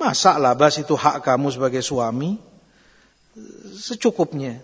Masaklah 0.00 0.56
bas 0.56 0.72
itu 0.80 0.96
hak 0.96 1.20
kamu 1.20 1.52
sebagai 1.52 1.84
suami. 1.84 2.40
Secukupnya. 3.76 4.56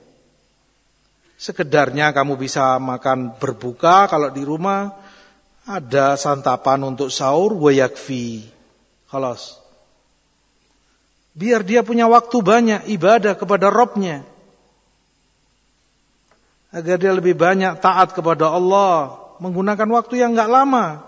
Sekedarnya 1.36 2.16
kamu 2.16 2.40
bisa 2.40 2.80
makan 2.80 3.36
berbuka 3.36 4.08
kalau 4.08 4.32
di 4.32 4.40
rumah 4.40 5.03
ada 5.64 6.16
santapan 6.20 6.84
untuk 6.84 7.08
sahur 7.08 7.56
wayakfi. 7.56 8.44
Khalas. 9.08 9.56
Biar 11.34 11.66
dia 11.66 11.82
punya 11.82 12.06
waktu 12.06 12.36
banyak 12.40 12.80
ibadah 12.94 13.34
kepada 13.34 13.72
Robnya. 13.72 14.22
Agar 16.70 16.98
dia 17.00 17.12
lebih 17.14 17.34
banyak 17.34 17.80
taat 17.80 18.14
kepada 18.14 18.52
Allah. 18.52 19.18
Menggunakan 19.42 19.88
waktu 19.90 20.22
yang 20.22 20.36
nggak 20.36 20.52
lama. 20.52 21.02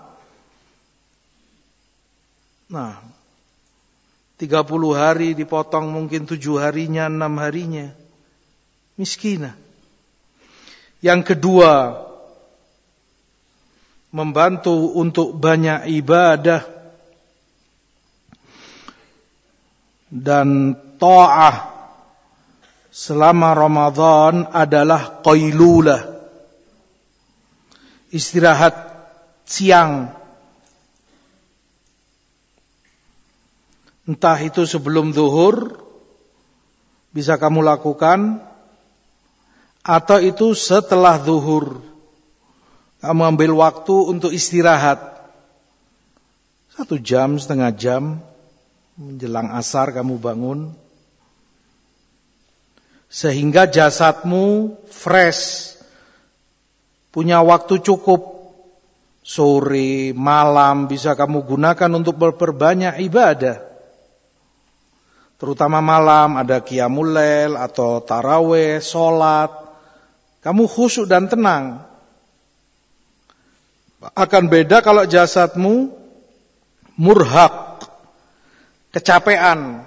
Nah, 2.67 2.99
30 4.37 4.67
hari 4.93 5.31
dipotong 5.31 5.87
mungkin 5.87 6.27
7 6.27 6.59
harinya, 6.59 7.07
6 7.07 7.39
harinya. 7.39 7.87
Miskinah. 8.99 9.55
Yang 10.99 11.21
kedua, 11.33 12.06
membantu 14.11 14.95
untuk 14.95 15.35
banyak 15.35 15.91
ibadah 15.99 16.63
dan 20.07 20.73
ta'ah 20.95 21.77
selama 22.97 23.53
Ramadan 23.53 24.47
adalah 24.49 25.21
qailulah. 25.21 26.17
Istirahat 28.07 28.75
siang. 29.43 30.15
Entah 34.07 34.39
itu 34.39 34.63
sebelum 34.63 35.11
zuhur 35.11 35.83
bisa 37.11 37.35
kamu 37.35 37.59
lakukan 37.59 38.39
atau 39.83 40.17
itu 40.23 40.55
setelah 40.55 41.19
zuhur. 41.19 41.83
Kamu 43.07 43.23
ambil 43.23 43.55
waktu 43.55 43.95
untuk 44.11 44.35
istirahat. 44.35 44.99
Satu 46.75 46.99
jam, 46.99 47.39
setengah 47.39 47.71
jam 47.71 48.19
menjelang 48.99 49.47
asar 49.55 49.95
kamu 49.95 50.19
bangun. 50.19 50.75
Sehingga 53.07 53.63
jasadmu 53.71 54.75
fresh 54.91 55.79
punya 57.15 57.39
waktu 57.39 57.79
cukup. 57.79 58.35
Sore 59.23 60.11
malam 60.11 60.91
bisa 60.91 61.15
kamu 61.15 61.47
gunakan 61.47 61.91
untuk 61.95 62.19
berbanyak 62.19 62.99
ibadah. 63.07 63.63
Terutama 65.39 65.79
malam 65.79 66.35
ada 66.35 66.59
qiyamul 66.59 67.15
lail 67.15 67.55
atau 67.55 68.03
taraweh 68.03 68.83
salat 68.83 69.51
kamu 70.43 70.63
khusyuk 70.67 71.11
dan 71.11 71.27
tenang 71.27 71.83
akan 74.01 74.43
beda 74.49 74.85
kalau 74.85 75.03
jasadmu 75.09 75.89
murhak 76.97 77.81
kecapean. 78.93 79.85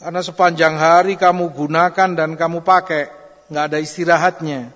Karena 0.00 0.20
sepanjang 0.24 0.80
hari 0.80 1.20
kamu 1.20 1.52
gunakan 1.52 2.10
dan 2.16 2.32
kamu 2.32 2.64
pakai, 2.64 3.12
nggak 3.52 3.64
ada 3.68 3.78
istirahatnya. 3.84 4.72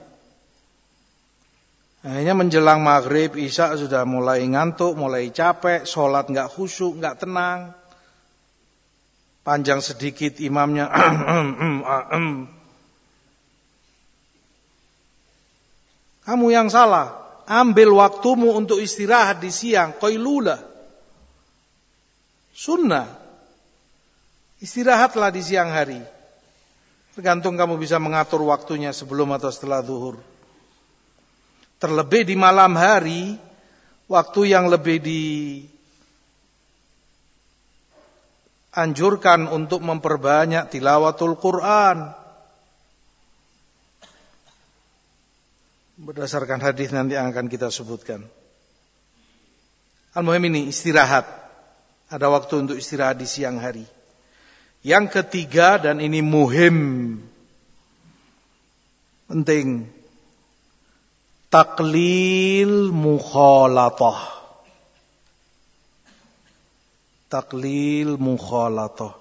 Akhirnya 2.05 2.37
menjelang 2.37 2.85
maghrib, 2.85 3.33
isya 3.33 3.73
sudah 3.81 4.05
mulai 4.05 4.45
ngantuk, 4.45 4.93
mulai 4.93 5.33
capek, 5.33 5.89
sholat 5.89 6.29
nggak 6.29 6.53
khusyuk, 6.53 7.01
nggak 7.01 7.25
tenang. 7.25 7.73
Panjang 9.41 9.81
sedikit 9.81 10.37
imamnya, 10.45 10.93
kamu 16.25 16.47
yang 16.53 16.69
salah. 16.73 17.21
Ambil 17.45 17.93
waktumu 17.93 18.57
untuk 18.57 18.81
istirahat 18.81 19.45
di 19.45 19.53
siang, 19.53 19.93
koilulah. 20.01 20.57
Sunnah. 22.57 23.05
Istirahatlah 24.65 25.29
di 25.29 25.45
siang 25.45 25.69
hari. 25.69 26.01
Tergantung 27.13 27.61
kamu 27.61 27.77
bisa 27.77 28.01
mengatur 28.01 28.41
waktunya 28.49 28.97
sebelum 28.97 29.37
atau 29.37 29.53
setelah 29.53 29.85
zuhur. 29.85 30.17
Terlebih 31.77 32.25
di 32.25 32.33
malam 32.33 32.73
hari, 32.73 33.37
waktu 34.09 34.57
yang 34.57 34.73
lebih 34.73 35.05
dianjurkan 38.73 39.53
untuk 39.53 39.85
memperbanyak 39.85 40.73
tilawatul 40.73 41.37
Quran. 41.37 42.24
Berdasarkan 46.05 46.61
hadis 46.61 46.93
nanti 46.93 47.17
yang 47.17 47.33
akan 47.33 47.49
kita 47.49 47.73
sebutkan. 47.73 48.29
Al-Muhim 50.13 50.53
ini 50.53 50.69
istirahat. 50.69 51.25
Ada 52.13 52.29
waktu 52.29 52.69
untuk 52.69 52.77
istirahat 52.77 53.17
di 53.17 53.25
siang 53.25 53.57
hari. 53.57 53.89
Yang 54.85 55.17
ketiga 55.17 55.81
dan 55.81 56.05
ini 56.05 56.21
muhim. 56.21 56.77
Penting. 59.33 59.89
Taklil 61.49 62.93
mukhalatah. 62.93 64.21
Taklil 67.33 68.21
mukhalatah. 68.21 69.17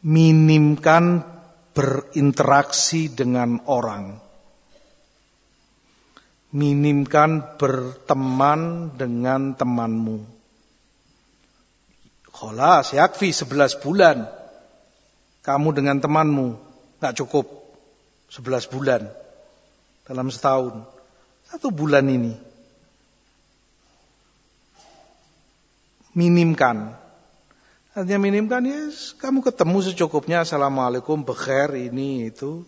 Minimkan 0.00 1.28
berinteraksi 1.76 3.12
dengan 3.12 3.60
orang. 3.68 4.29
Minimkan 6.50 7.56
berteman 7.58 8.90
dengan 8.98 9.54
temanmu 9.54 10.40
Kholas, 12.40 12.96
yakfi 12.96 13.36
11 13.36 13.84
bulan. 13.84 14.24
Kamu 15.44 15.76
dengan 15.76 16.00
temanmu, 16.00 16.56
nggak 16.96 17.14
cukup 17.20 17.44
11 18.32 18.72
bulan 18.72 19.12
dalam 20.08 20.32
setahun. 20.32 20.80
Satu 21.44 21.68
bulan 21.68 22.08
ini. 22.08 22.32
Minimkan. 26.16 26.96
Artinya 27.92 28.20
minimkan 28.24 28.64
ya 28.64 28.88
kamu 29.20 29.44
ketemu 29.44 29.76
secukupnya. 29.92 30.40
Assalamualaikum, 30.40 31.20
bekher, 31.20 31.76
ini, 31.76 32.32
itu. 32.32 32.64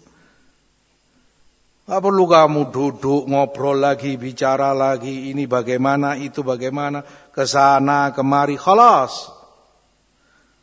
Gak 1.83 1.99
perlu 1.99 2.31
kamu 2.31 2.71
duduk, 2.71 3.27
ngobrol 3.27 3.83
lagi, 3.83 4.15
bicara 4.15 4.71
lagi, 4.71 5.35
ini 5.35 5.51
bagaimana, 5.51 6.15
itu 6.15 6.47
bagaimana, 6.47 7.03
ke 7.35 7.43
sana, 7.43 8.15
kemari, 8.15 8.55
khalas. 8.55 9.35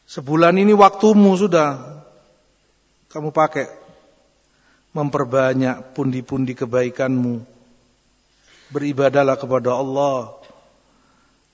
Sebulan 0.07 0.55
ini 0.55 0.71
waktumu 0.71 1.35
sudah 1.35 1.99
kamu 3.11 3.35
pakai 3.35 3.67
memperbanyak 4.95 5.93
pundi-pundi 5.93 6.55
kebaikanmu. 6.55 7.43
Beribadalah 8.69 9.35
kepada 9.35 9.75
Allah. 9.75 10.33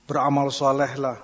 Beramal 0.06 0.52
solehlah. 0.54 1.18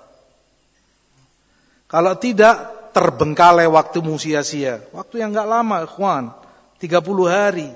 Kalau 1.87 2.13
tidak, 2.17 2.89
terbengkalai 2.93 3.69
waktumu 3.69 4.17
sia-sia. 4.17 4.81
Waktu 4.91 5.21
yang 5.21 5.31
enggak 5.33 5.49
lama, 5.49 5.85
ikhwan. 5.85 6.33
30 6.81 7.29
hari. 7.29 7.69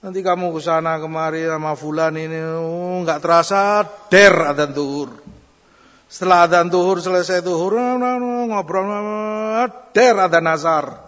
Nanti 0.00 0.24
kamu 0.24 0.56
ke 0.56 0.60
sana 0.64 0.96
kemari 0.96 1.44
sama 1.44 1.76
fulan 1.76 2.16
ini, 2.16 2.40
enggak 3.04 3.20
oh, 3.20 3.22
terasa, 3.22 3.84
der 4.08 4.32
ada 4.32 4.64
tuhur. 4.64 5.12
Setelah 6.10 6.48
adzan 6.48 6.72
duhur 6.72 6.98
selesai 6.98 7.38
duhur 7.38 7.78
ngobrol 8.50 8.90
der 9.94 10.16
ada 10.18 10.42
nazar. 10.42 10.98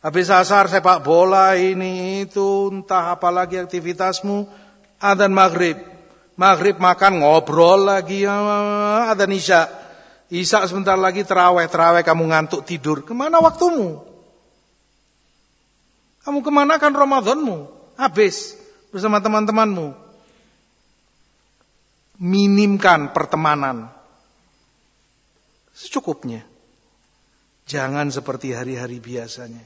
Habis 0.00 0.32
asar 0.32 0.64
sepak 0.64 1.04
bola 1.04 1.60
ini 1.60 2.24
itu 2.24 2.72
entah 2.72 3.12
apalagi 3.12 3.60
aktivitasmu 3.60 4.48
adzan 4.96 5.34
maghrib. 5.34 5.76
Maghrib 6.40 6.80
makan 6.80 7.20
ngobrol 7.20 7.84
lagi 7.84 8.24
adzan 8.24 9.28
isya. 9.28 9.68
Isya 10.30 10.64
sebentar 10.70 10.94
lagi 10.94 11.26
terawih, 11.26 11.66
terawih 11.66 12.06
kamu 12.06 12.30
ngantuk 12.30 12.62
tidur. 12.62 13.02
Ke 13.02 13.10
mana 13.12 13.42
waktumu? 13.42 14.06
Kamu 16.22 16.40
ke 16.40 16.50
mana 16.54 16.78
kan 16.78 16.94
Ramadanmu? 16.94 17.79
Habis 18.00 18.56
bersama 18.88 19.20
teman-temanmu. 19.20 19.92
Minimkan 22.16 23.12
pertemanan. 23.12 23.92
Secukupnya. 25.76 26.40
Jangan 27.68 28.08
seperti 28.08 28.56
hari-hari 28.56 29.04
biasanya. 29.04 29.60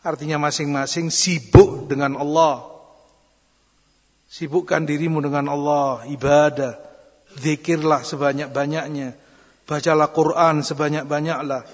Artinya 0.00 0.40
masing-masing 0.40 1.12
sibuk 1.12 1.92
dengan 1.92 2.16
Allah. 2.16 2.72
Sibukkan 4.32 4.88
dirimu 4.88 5.20
dengan 5.20 5.52
Allah, 5.52 6.08
ibadah. 6.08 6.80
Zikirlah 7.36 8.00
sebanyak-banyaknya. 8.00 9.12
Bacalah 9.68 10.08
Quran 10.08 10.64
sebanyak-banyaklah. 10.64 11.68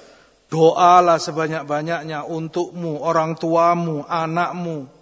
Doalah 0.51 1.23
sebanyak-banyaknya 1.23 2.27
untukmu, 2.27 2.99
orang 2.99 3.38
tuamu, 3.38 4.03
anakmu. 4.03 4.98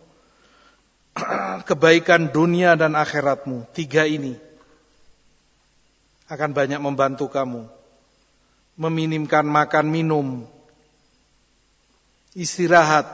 Kebaikan 1.69 2.31
dunia 2.31 2.77
dan 2.77 2.93
akhiratmu. 2.93 3.73
Tiga 3.73 4.05
ini 4.05 4.37
akan 6.27 6.51
banyak 6.53 6.81
membantu 6.83 7.31
kamu 7.31 7.77
meminimkan 8.77 9.49
makan 9.49 9.89
minum, 9.89 10.27
istirahat 12.37 13.09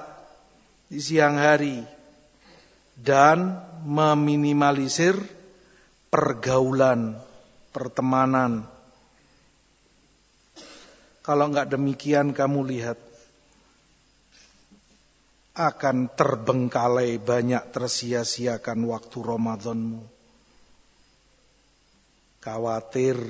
di 0.90 0.98
siang 0.98 1.38
hari, 1.38 1.86
dan 2.98 3.62
meminimalisir 3.86 5.14
pergaulan, 6.10 7.16
pertemanan. 7.70 8.66
Kalau 11.22 11.46
enggak 11.46 11.70
demikian 11.70 12.34
kamu 12.34 12.66
lihat 12.66 12.98
akan 15.52 16.08
terbengkalai 16.16 17.20
banyak 17.20 17.60
tersia-siakan 17.76 18.88
waktu 18.88 19.18
Ramadanmu. 19.20 20.02
Khawatir, 22.40 23.20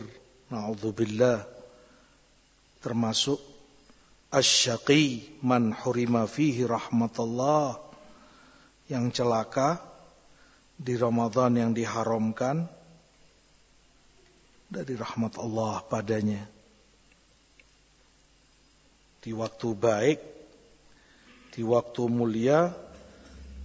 naudzubillah, 0.48 1.44
termasuk 2.78 3.42
asyaqi 4.32 5.36
man 5.44 5.74
hurima 5.74 6.24
fihi 6.24 6.64
rahmatullah 6.64 7.76
yang 8.88 9.12
celaka 9.12 9.82
di 10.78 10.96
Ramadan 10.96 11.58
yang 11.58 11.70
diharamkan 11.76 12.64
dari 14.72 14.94
rahmat 14.96 15.36
Allah 15.36 15.84
padanya. 15.84 16.42
Di 19.22 19.30
waktu 19.36 19.68
baik, 19.76 20.31
di 21.52 21.60
waktu 21.60 22.02
mulia, 22.08 22.72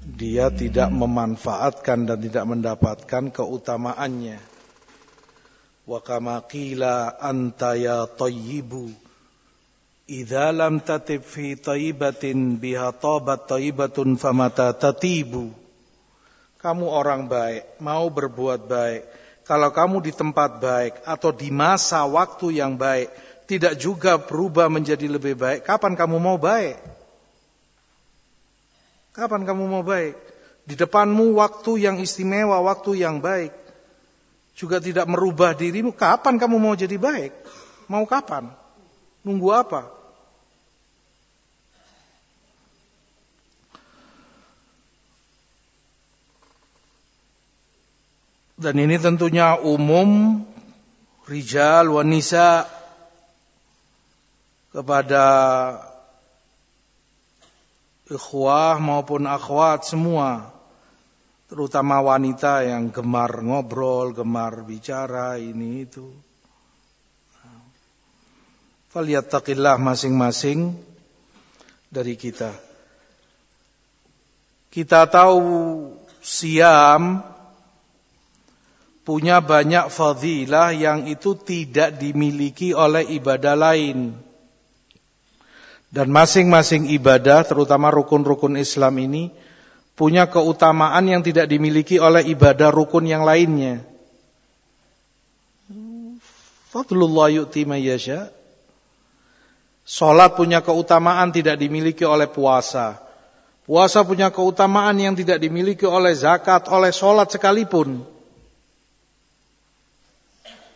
dia 0.04 0.52
tidak 0.52 0.92
memanfaatkan 0.92 2.08
dan 2.08 2.20
tidak 2.20 2.46
mendapatkan 2.48 3.24
keutamaannya. 3.32 4.40
Wa 5.88 6.04
kama 6.04 6.44
qila 6.52 7.16
anta 7.16 7.80
ya 7.80 8.04
tayyibu 8.04 8.92
idza 10.08 10.52
lam 10.52 10.84
tatib 10.84 11.24
fi 11.24 11.56
tayyibatin 11.56 12.60
biha 12.60 12.92
tabat 12.92 13.48
tayyibatun 13.48 14.20
famata 14.20 14.76
tatibu 14.76 15.52
kamu 16.58 16.90
orang 16.90 17.30
baik, 17.30 17.80
mau 17.80 18.10
berbuat 18.10 18.66
baik. 18.66 19.02
Kalau 19.46 19.70
kamu 19.72 20.04
di 20.04 20.12
tempat 20.12 20.60
baik 20.60 20.94
atau 21.06 21.32
di 21.32 21.54
masa 21.54 22.04
waktu 22.04 22.60
yang 22.60 22.76
baik, 22.76 23.08
tidak 23.48 23.80
juga 23.80 24.20
berubah 24.20 24.68
menjadi 24.68 25.08
lebih 25.08 25.40
baik, 25.40 25.64
kapan 25.64 25.96
kamu 25.96 26.18
mau 26.20 26.36
baik? 26.36 26.97
Kapan 29.18 29.50
kamu 29.50 29.66
mau 29.66 29.82
baik? 29.82 30.14
Di 30.70 30.78
depanmu 30.78 31.42
waktu 31.42 31.90
yang 31.90 31.98
istimewa, 31.98 32.62
waktu 32.62 33.02
yang 33.02 33.18
baik. 33.18 33.50
Juga 34.54 34.78
tidak 34.78 35.10
merubah 35.10 35.58
dirimu, 35.58 35.90
kapan 35.90 36.38
kamu 36.38 36.62
mau 36.62 36.78
jadi 36.78 37.02
baik? 37.02 37.34
Mau 37.90 38.06
kapan? 38.06 38.54
Nunggu 39.26 39.50
apa? 39.50 39.90
Dan 48.58 48.78
ini 48.78 48.98
tentunya 49.02 49.58
umum 49.58 50.42
rijal 51.26 51.90
wanita 51.90 52.66
kepada 54.74 55.26
ikhwah 58.08 58.80
maupun 58.80 59.28
akhwat 59.28 59.84
semua 59.84 60.58
terutama 61.48 62.04
wanita 62.04 62.68
yang 62.68 62.92
gemar 62.92 63.40
ngobrol, 63.40 64.12
gemar 64.12 64.68
bicara 64.68 65.40
ini 65.40 65.88
itu. 65.88 66.12
Falyattaqillah 68.92 69.80
masing-masing 69.80 70.76
dari 71.88 72.20
kita. 72.20 72.52
Kita 74.72 75.08
tahu 75.08 75.40
siam 76.20 77.24
punya 79.08 79.40
banyak 79.40 79.88
fadilah 79.88 80.76
yang 80.76 81.08
itu 81.08 81.40
tidak 81.40 81.96
dimiliki 81.96 82.76
oleh 82.76 83.08
ibadah 83.08 83.56
lain. 83.56 84.27
Dan 85.88 86.12
masing-masing 86.12 86.92
ibadah, 86.92 87.48
terutama 87.48 87.88
rukun-rukun 87.90 88.60
Islam 88.60 89.00
ini, 89.00 89.32
punya 89.96 90.28
keutamaan 90.28 91.08
yang 91.08 91.24
tidak 91.24 91.48
dimiliki 91.48 91.98
oleh 91.98 92.28
ibadah 92.28 92.70
rukun 92.70 93.08
yang 93.08 93.24
lainnya. 93.24 93.82
Fadlullah 96.68 97.32
yu'ti 97.32 97.64
mayyasha. 97.64 98.30
Salat 99.88 100.36
punya 100.36 100.60
keutamaan 100.60 101.32
tidak 101.32 101.56
dimiliki 101.58 102.04
oleh 102.04 102.28
puasa. 102.28 103.00
Puasa 103.64 104.04
punya 104.04 104.28
keutamaan 104.32 104.96
yang 105.00 105.16
tidak 105.16 105.40
dimiliki 105.40 105.88
oleh 105.88 106.12
zakat, 106.12 106.68
oleh 106.68 106.92
salat 106.92 107.32
sekalipun. 107.32 108.04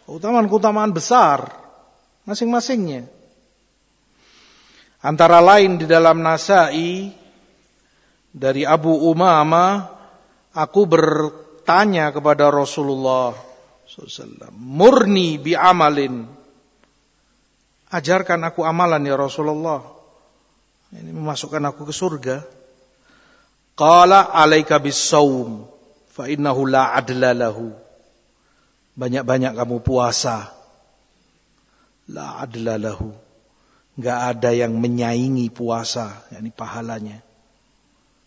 Keutamaan-keutamaan 0.08 0.95
besar 0.95 1.52
masing-masingnya. 2.24 3.20
Antara 5.01 5.41
lain 5.41 5.81
di 5.81 5.89
dalam 5.89 6.21
Nasai 6.21 7.09
dari 8.29 8.61
Abu 8.61 8.93
Umama, 9.09 9.89
aku 10.53 10.85
bertanya 10.85 12.13
kepada 12.13 12.53
Rasulullah 12.53 13.33
SAW, 13.89 14.53
murni 14.53 15.41
bi 15.41 15.57
amalin. 15.57 16.29
Ajarkan 17.91 18.45
aku 18.45 18.61
amalan 18.61 19.01
ya 19.03 19.17
Rasulullah. 19.17 19.83
Ini 20.93 21.11
memasukkan 21.11 21.65
aku 21.65 21.89
ke 21.89 21.93
surga. 21.97 22.37
Qala 23.73 24.31
alaika 24.31 24.77
bis 24.77 25.01
saum 25.01 25.65
fa 26.13 26.29
innahu 26.29 26.69
la 26.69 26.93
adla 26.93 27.33
lahu. 27.33 27.73
Banyak-banyak 28.95 29.57
kamu 29.57 29.81
puasa. 29.81 30.53
La 32.05 32.37
adla 32.43 32.77
lahu. 32.77 33.30
Gak 34.01 34.19
ada 34.35 34.49
yang 34.49 34.73
menyaingi 34.81 35.53
puasa. 35.53 36.25
yakni 36.33 36.49
pahalanya. 36.49 37.21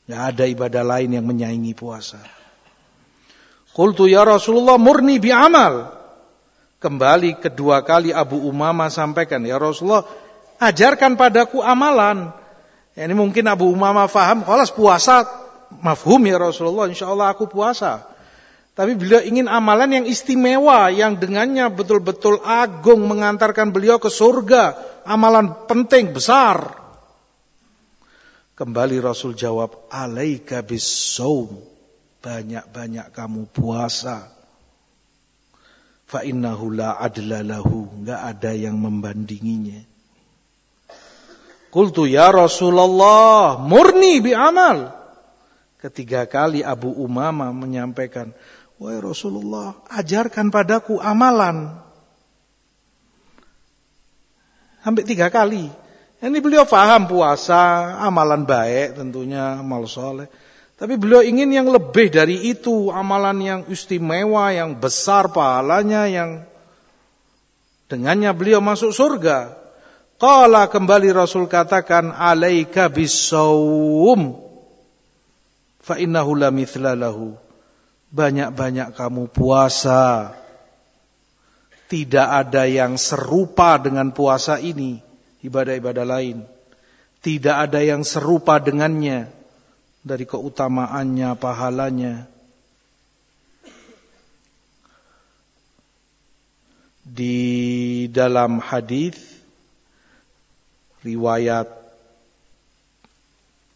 Gak 0.07 0.23
ada 0.35 0.45
ibadah 0.47 0.85
lain 0.87 1.19
yang 1.19 1.27
menyaingi 1.27 1.75
puasa. 1.75 2.23
Qultu 3.75 4.07
ya 4.07 4.23
Rasulullah 4.23 4.79
murni 4.79 5.19
bi 5.19 5.35
amal. 5.35 5.91
Kembali 6.79 7.41
kedua 7.43 7.83
kali 7.83 8.15
Abu 8.15 8.39
Umama 8.45 8.87
sampaikan, 8.93 9.43
ya 9.43 9.57
Rasulullah, 9.59 10.05
ajarkan 10.61 11.17
padaku 11.17 11.65
amalan. 11.65 12.31
Ya, 12.95 13.09
ini 13.09 13.17
mungkin 13.17 13.43
Abu 13.51 13.73
Umama 13.73 14.07
faham, 14.07 14.47
kalau 14.47 14.63
puasa, 14.71 15.27
mafhum 15.81 16.23
ya 16.29 16.39
Rasulullah, 16.39 16.87
insya 16.87 17.11
Allah 17.11 17.33
aku 17.35 17.49
puasa. 17.51 18.14
Tapi 18.75 18.99
beliau 18.99 19.23
ingin 19.23 19.47
amalan 19.47 20.03
yang 20.03 20.07
istimewa, 20.11 20.91
yang 20.91 21.15
dengannya 21.15 21.71
betul-betul 21.71 22.43
agung 22.43 23.07
mengantarkan 23.07 23.71
beliau 23.71 24.03
ke 24.03 24.11
surga. 24.11 24.75
Amalan 25.07 25.71
penting, 25.71 26.11
besar. 26.11 26.75
Kembali 28.59 28.99
Rasul 28.99 29.39
jawab, 29.39 29.87
alaika 29.95 30.67
bisawm. 30.67 31.55
Banyak-banyak 32.19 33.15
kamu 33.15 33.47
puasa. 33.55 34.27
Fa 36.11 36.27
innahu 36.27 36.75
la 36.75 36.99
adla 36.99 37.47
lahu. 37.47 37.87
Enggak 38.03 38.21
ada 38.27 38.59
yang 38.59 38.75
membandinginya. 38.75 39.87
Kultu 41.71 42.07
ya 42.07 42.31
Rasulullah, 42.31 43.59
murni 43.59 44.23
bi 44.23 44.31
amal. 44.35 44.95
Ketiga 45.83 46.25
kali 46.25 46.63
Abu 46.63 46.95
Umama 46.95 47.51
menyampaikan, 47.51 48.31
Wahai 48.79 48.99
Rasulullah, 48.99 49.79
ajarkan 49.87 50.51
padaku 50.51 50.99
amalan. 50.99 51.79
Sampai 54.83 55.07
tiga 55.07 55.31
kali. 55.31 55.71
Ini 56.25 56.39
beliau 56.41 56.65
faham 56.65 57.05
puasa, 57.05 57.95
amalan 58.01 58.49
baik 58.49 58.97
tentunya, 58.97 59.61
amal 59.61 59.85
soleh. 59.85 60.29
Tapi 60.75 60.99
beliau 60.99 61.23
ingin 61.23 61.53
yang 61.53 61.69
lebih 61.71 62.11
dari 62.11 62.51
itu, 62.51 62.91
amalan 62.91 63.39
yang 63.45 63.61
istimewa, 63.71 64.51
yang 64.51 64.75
besar 64.75 65.31
pahalanya, 65.31 66.09
yang 66.11 66.31
dengannya 67.87 68.33
beliau 68.35 68.59
masuk 68.59 68.91
surga. 68.91 69.55
Qala 70.19 70.67
kembali 70.73 71.13
Rasul 71.15 71.47
katakan, 71.47 72.11
alaika 72.11 72.91
bisawum, 72.91 74.41
fa 75.79 76.01
innahu 76.01 76.35
la 76.35 76.49
mithla 76.49 76.97
lahu. 76.97 77.44
Banyak-banyak 78.15 78.95
kamu 78.95 79.27
puasa. 79.27 80.39
Tidak 81.91 82.29
ada 82.31 82.63
yang 82.63 82.95
serupa 82.95 83.75
dengan 83.83 84.15
puasa 84.15 84.63
ini. 84.63 85.03
Ibadah-ibadah 85.43 86.07
lain. 86.07 86.47
Tidak 87.19 87.57
ada 87.59 87.83
yang 87.83 88.07
serupa 88.07 88.63
dengannya. 88.63 89.35
Dari 90.07 90.23
keutamaannya, 90.31 91.35
pahalanya. 91.43 92.31
Di 97.03 98.07
dalam 98.15 98.63
hadis 98.63 99.19
riwayat 101.05 101.69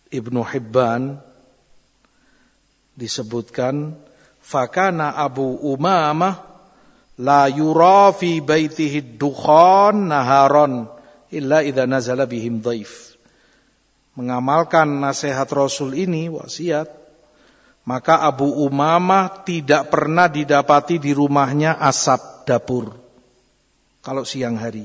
Ibnu 0.09 0.41
Hibban 0.41 1.21
disebutkan 2.97 4.08
fakana 4.49 5.13
Abu 5.13 5.61
Umamah 5.61 6.41
la 7.21 7.53
yura 7.53 8.17
fi 8.17 8.41
baitihi 8.41 9.21
dukhan 9.21 10.09
naharon 10.09 10.89
illa 11.29 11.61
idza 11.61 11.85
nazala 11.85 12.25
bihim 12.25 12.65
dhaif. 12.65 13.21
Mengamalkan 14.17 15.05
nasihat 15.05 15.47
Rasul 15.53 15.95
ini 15.95 16.33
wasiat 16.33 16.89
maka 17.85 18.25
Abu 18.25 18.49
Umamah 18.65 19.45
tidak 19.45 19.93
pernah 19.93 20.29
didapati 20.29 21.01
di 21.01 21.13
rumahnya 21.13 21.77
asap 21.81 22.45
dapur. 22.49 22.93
Kalau 24.05 24.25
siang 24.29 24.61
hari. 24.61 24.85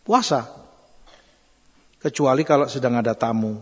Puasa. 0.00 0.48
Kecuali 2.00 2.48
kalau 2.48 2.64
sedang 2.64 2.96
ada 2.96 3.12
tamu. 3.12 3.60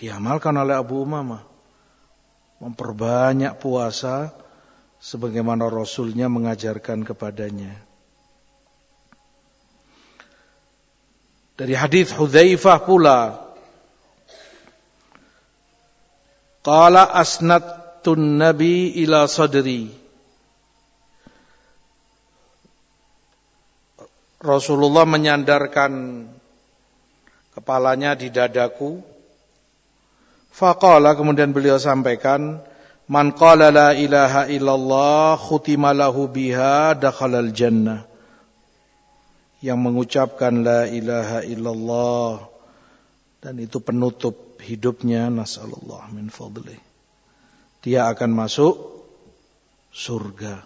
Diamalkan 0.00 0.56
oleh 0.58 0.74
Abu 0.74 0.98
Umamah. 0.98 1.49
Memperbanyak 2.60 3.56
puasa 3.56 4.36
sebagaimana 5.00 5.72
Rasulnya 5.72 6.28
mengajarkan 6.28 7.08
kepadanya. 7.08 7.72
Dari 11.56 11.76
hadis 11.76 12.12
Hudzaifah 12.16 12.78
pula 12.84 13.20
Qala 16.60 17.08
asnatun 17.16 18.36
nabi 18.36 18.92
ila 19.00 19.24
sadri 19.24 19.88
Rasulullah 24.40 25.04
menyandarkan 25.04 26.24
kepalanya 27.52 28.16
di 28.16 28.32
dadaku 28.32 29.09
Faqala 30.50 31.14
kemudian 31.14 31.54
beliau 31.54 31.78
sampaikan, 31.78 32.60
Man 33.10 33.34
qala 33.34 33.74
la 33.74 33.90
ilaha 33.90 34.46
illallah 34.46 35.34
khutima 35.34 35.90
lahu 35.90 36.30
biha 36.30 36.94
dakhalal 36.94 37.50
jannah. 37.50 38.06
Yang 39.58 39.78
mengucapkan 39.82 40.62
la 40.62 40.86
ilaha 40.86 41.42
illallah 41.42 42.46
dan 43.42 43.58
itu 43.58 43.82
penutup 43.82 44.62
hidupnya 44.62 45.26
nasallallahu 45.26 46.14
min 46.14 46.30
fadli. 46.30 46.78
Dia 47.82 48.14
akan 48.14 48.30
masuk 48.30 48.78
surga. 49.90 50.62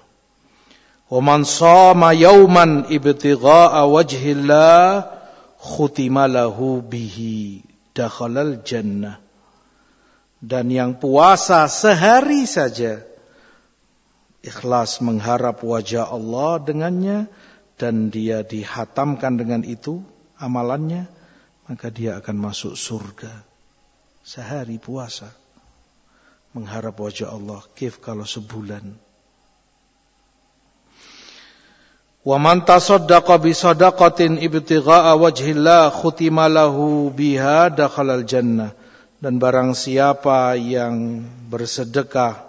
Wa 1.08 1.24
man 1.24 1.48
shama 1.48 2.12
yawman 2.12 2.92
ibtigha'a 2.92 3.88
wajhillah 3.88 5.08
khutima 5.56 6.28
lahu 6.28 6.84
bihi 6.84 7.64
dakhalal 7.96 8.60
jannah 8.60 9.23
dan 10.44 10.68
yang 10.68 11.00
puasa 11.00 11.64
sehari 11.72 12.44
saja 12.44 13.00
ikhlas 14.44 15.00
mengharap 15.00 15.64
wajah 15.64 16.12
Allah 16.12 16.61
dengannya 16.61 17.33
dan 17.80 18.12
dia 18.12 18.44
dihatamkan 18.44 19.40
dengan 19.40 19.64
itu 19.64 20.04
amalannya 20.37 21.09
maka 21.64 21.88
dia 21.88 22.20
akan 22.20 22.37
masuk 22.37 22.76
surga. 22.76 23.33
Sehari 24.20 24.76
puasa 24.76 25.33
mengharap 26.52 27.00
wajah 27.00 27.33
Allah 27.33 27.64
kif 27.72 28.04
kalau 28.04 28.28
sebulan. 28.28 28.85
Wa 32.24 32.37
man 32.40 32.64
tasaddaqa 32.64 33.37
bi 33.37 33.52
sadaqatin 33.52 34.40
ibtigha'a 34.40 35.12
wajhillah 35.12 35.92
khutima 35.92 36.48
lahu 36.48 37.12
biha 37.12 37.68
dakhalal 37.68 38.24
jannah 38.24 38.72
dan 39.24 39.40
barang 39.40 39.72
siapa 39.72 40.52
yang 40.52 41.24
bersedekah 41.48 42.44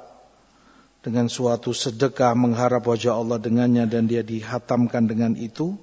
dengan 1.00 1.32
suatu 1.32 1.72
sedekah 1.72 2.36
mengharap 2.36 2.84
wajah 2.84 3.16
Allah 3.16 3.40
dengannya 3.40 3.88
dan 3.88 4.12
dia 4.12 4.28
dihatamkan 4.28 5.08
dengan 5.08 5.40
itu, 5.40 5.80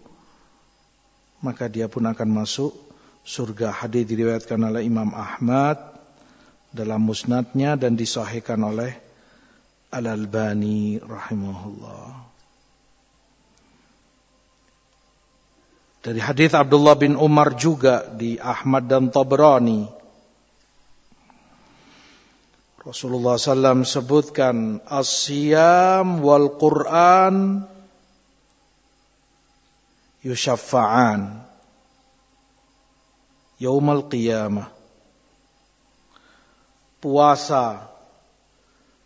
maka 1.41 1.73
dia 1.73 1.89
pun 1.89 2.05
akan 2.05 2.29
masuk 2.45 2.77
surga. 3.25 3.73
Hadis 3.73 4.05
diriwayatkan 4.05 4.61
oleh 4.61 4.85
Imam 4.85 5.17
Ahmad 5.17 5.81
dalam 6.69 7.01
musnadnya 7.09 7.73
dan 7.81 7.97
disahihkan 7.97 8.61
oleh 8.61 8.93
Al-Albani 9.97 11.01
rahimahullah. 11.01 12.05
Dari 16.05 16.21
hadis 16.21 16.53
Abdullah 16.53 17.01
bin 17.01 17.17
Umar 17.17 17.57
juga 17.57 18.05
di 18.13 18.37
Ahmad 18.37 18.93
dan 18.93 19.09
Tabrani 19.09 20.02
Rasulullah 22.83 23.39
SAW 23.39 23.87
sebutkan 23.87 24.83
asyam 24.91 26.19
wal 26.19 26.59
Quran 26.59 27.63
yushaffa'an 30.27 31.47
yaumal 33.63 34.11
qiyamah. 34.11 34.67
Puasa 36.99 37.87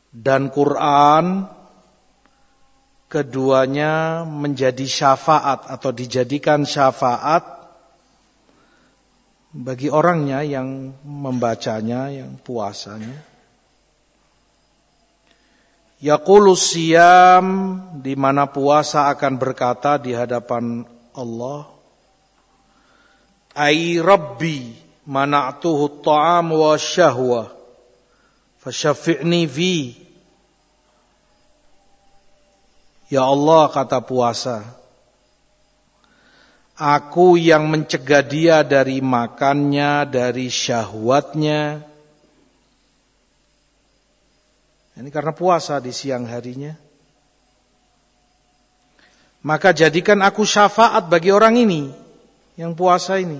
dan 0.09 0.49
Quran 0.49 1.45
keduanya 3.13 4.25
menjadi 4.25 4.89
syafaat 4.89 5.69
atau 5.69 5.93
dijadikan 5.93 6.65
syafaat 6.65 7.45
bagi 9.53 9.93
orangnya 9.93 10.41
yang 10.41 10.97
membacanya, 11.05 12.09
yang 12.09 12.41
puasanya. 12.41 13.36
Yaqulu 15.97 16.53
siyam 16.53 17.81
di 18.05 18.13
mana 18.13 18.45
puasa 18.53 19.09
akan 19.09 19.41
berkata 19.41 19.97
di 19.97 20.13
hadapan 20.13 20.85
Allah 21.17 21.73
Ai 23.57 23.97
Rabbi 23.97 24.77
mana'tuhu 25.09 26.05
ta'am 26.05 26.53
wa 26.53 26.77
syahwa 26.77 27.49
fasyafi'ni 28.61 29.49
fi. 29.49 29.97
Ya 33.09 33.25
Allah 33.25 33.73
kata 33.73 34.05
puasa 34.05 34.67
Aku 36.77 37.41
yang 37.41 37.73
mencegah 37.73 38.21
dia 38.21 38.61
dari 38.61 39.01
makannya, 39.01 40.05
dari 40.05 40.53
syahwatnya, 40.53 41.81
Ini 44.97 45.13
karena 45.13 45.37
puasa 45.37 45.77
di 45.77 45.93
siang 45.93 46.25
harinya. 46.25 46.73
Maka 49.45 49.77
jadikan 49.77 50.25
aku 50.25 50.43
syafaat 50.43 51.07
bagi 51.13 51.31
orang 51.31 51.61
ini 51.61 51.93
yang 52.57 52.73
puasa 52.73 53.21
ini. 53.21 53.39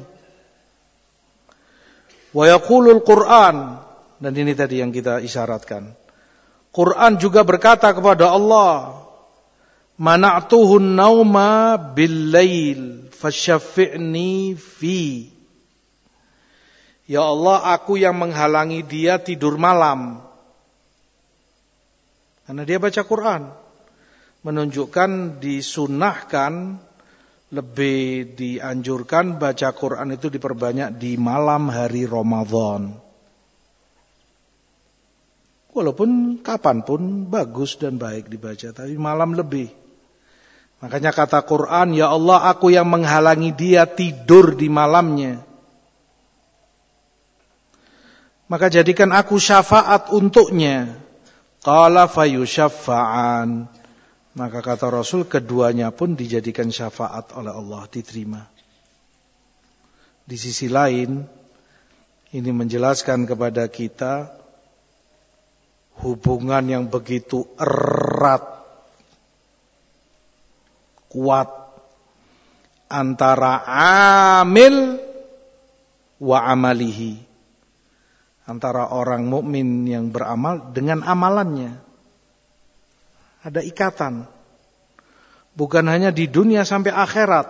Wa 2.37 2.45
yaqulul 2.45 3.01
Qur'an 3.01 3.81
dan 4.21 4.33
ini 4.37 4.53
tadi 4.53 4.85
yang 4.85 4.93
kita 4.93 5.25
isyaratkan. 5.25 5.97
Quran 6.77 7.17
juga 7.17 7.41
berkata 7.41 7.89
kepada 7.97 8.37
Allah, 8.37 9.01
"Mana'tuhun 9.97 10.93
nauma 10.93 11.81
bil-lail 11.81 13.09
fasyafi'ni 13.17 14.53
fi." 14.61 15.33
Ya 17.09 17.25
Allah, 17.25 17.73
aku 17.73 17.97
yang 17.97 18.21
menghalangi 18.21 18.85
dia 18.85 19.17
tidur 19.17 19.57
malam. 19.57 20.26
Karena 22.47 22.63
dia 22.63 22.79
baca 22.79 23.03
Quran. 23.03 23.43
Menunjukkan 24.47 25.43
disunahkan 25.43 26.79
lebih 27.51 28.35
dianjurkan 28.39 29.39
baca 29.39 29.75
Quran 29.75 30.15
itu 30.15 30.31
diperbanyak 30.31 30.95
di 30.99 31.19
malam 31.19 31.67
hari 31.71 32.07
Ramadan. 32.07 32.95
Walaupun 35.77 36.41
kapan 36.41 36.87
pun 36.87 37.29
bagus 37.29 37.77
dan 37.77 38.01
baik 38.01 38.33
dibaca, 38.33 38.73
tapi 38.73 38.97
malam 38.97 39.37
lebih. 39.37 39.69
Makanya 40.81 41.13
kata 41.13 41.45
Quran, 41.45 41.93
Ya 41.93 42.09
Allah 42.09 42.49
aku 42.49 42.73
yang 42.73 42.89
menghalangi 42.89 43.53
dia 43.53 43.85
tidur 43.85 44.57
di 44.57 44.73
malamnya. 44.73 45.45
Maka 48.47 48.71
jadikan 48.71 49.11
aku 49.11 49.37
syafaat 49.37 50.15
untuknya. 50.15 51.06
Qala 51.67 52.07
fayusyaffa'an. 52.07 53.67
Maka 54.37 54.59
kata 54.63 54.87
Rasul 54.87 55.27
keduanya 55.27 55.91
pun 55.91 56.15
dijadikan 56.15 56.71
syafaat 56.71 57.35
oleh 57.35 57.51
Allah 57.51 57.83
diterima. 57.91 58.47
Di 60.23 60.37
sisi 60.39 60.71
lain 60.71 61.27
ini 62.31 62.51
menjelaskan 62.55 63.27
kepada 63.27 63.67
kita 63.67 64.31
hubungan 66.05 66.63
yang 66.69 66.85
begitu 66.87 67.49
erat 67.57 68.45
kuat 71.11 71.49
antara 72.93 73.65
amil 74.43 75.01
wa 76.21 76.39
amalihi. 76.47 77.17
Antara 78.47 78.95
orang 78.95 79.27
mukmin 79.27 79.83
yang 79.91 80.15
beramal 80.15 80.71
dengan 80.71 81.03
amalannya. 81.03 81.75
Ada 83.43 83.63
ikatan. 83.67 84.27
Bukan 85.59 85.85
hanya 85.91 86.15
di 86.15 86.31
dunia 86.31 86.63
sampai 86.63 86.95
akhirat. 86.95 87.47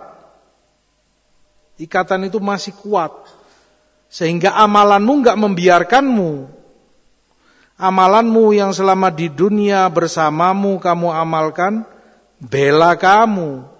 Ikatan 1.77 2.25
itu 2.25 2.41
masih 2.41 2.73
kuat. 2.73 3.13
Sehingga 4.09 4.57
amalanmu 4.57 5.21
nggak 5.21 5.37
membiarkanmu. 5.37 6.31
Amalanmu 7.77 8.57
yang 8.57 8.73
selama 8.73 9.13
di 9.13 9.29
dunia 9.29 9.85
bersamamu 9.93 10.81
kamu 10.81 11.13
amalkan, 11.13 11.85
bela 12.41 12.97
kamu 12.97 13.77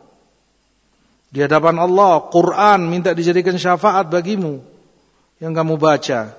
di 1.28 1.44
hadapan 1.44 1.76
Allah, 1.84 2.24
Quran 2.32 2.88
minta 2.88 3.12
dijadikan 3.12 3.60
syafaat 3.60 4.08
bagimu 4.08 4.64
yang 5.44 5.52
kamu 5.52 5.76
baca. 5.76 6.32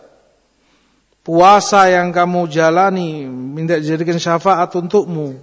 Puasa 1.26 1.92
yang 1.92 2.08
kamu 2.08 2.48
jalani 2.48 3.28
minta 3.28 3.76
dijadikan 3.76 4.16
syafaat 4.16 4.72
untukmu 4.76 5.36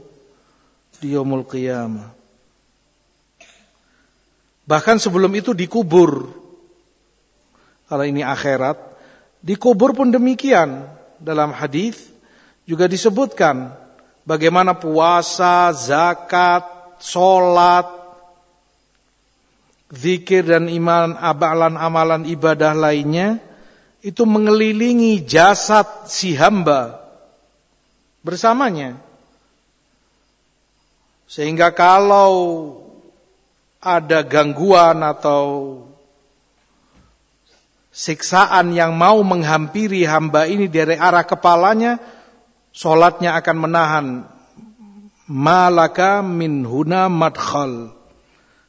di 0.98 1.14
yaumul 1.14 1.46
qiyamah. 1.46 2.16
Bahkan 4.66 4.98
sebelum 4.98 5.30
itu 5.38 5.54
dikubur. 5.54 6.26
Kalau 7.86 8.02
ini 8.02 8.26
akhirat, 8.26 8.82
dikubur 9.46 9.94
pun 9.94 10.10
demikian. 10.10 10.90
Dalam 11.22 11.54
hadis 11.54 12.02
juga 12.66 12.90
disebutkan 12.90 13.72
bagaimana 14.26 14.74
puasa, 14.74 15.70
zakat, 15.72 16.66
solat, 16.98 17.88
zikir 19.94 20.44
dan 20.50 20.66
iman 20.68 21.14
amalan-amalan 21.14 22.26
ibadah 22.26 22.74
lainnya 22.74 23.38
itu 24.06 24.22
mengelilingi 24.22 25.26
jasad 25.26 26.06
si 26.06 26.38
hamba 26.38 27.02
bersamanya. 28.22 29.02
Sehingga 31.26 31.74
kalau 31.74 32.34
ada 33.82 34.22
gangguan 34.22 35.02
atau 35.02 35.44
siksaan 37.90 38.78
yang 38.78 38.94
mau 38.94 39.26
menghampiri 39.26 40.06
hamba 40.06 40.46
ini 40.46 40.70
dari 40.70 40.94
arah 40.94 41.26
kepalanya, 41.26 41.98
solatnya 42.70 43.34
akan 43.42 43.58
menahan 43.58 44.08
malaka 45.26 46.22
min 46.22 46.62
huna 46.62 47.10
madkhal 47.10 47.90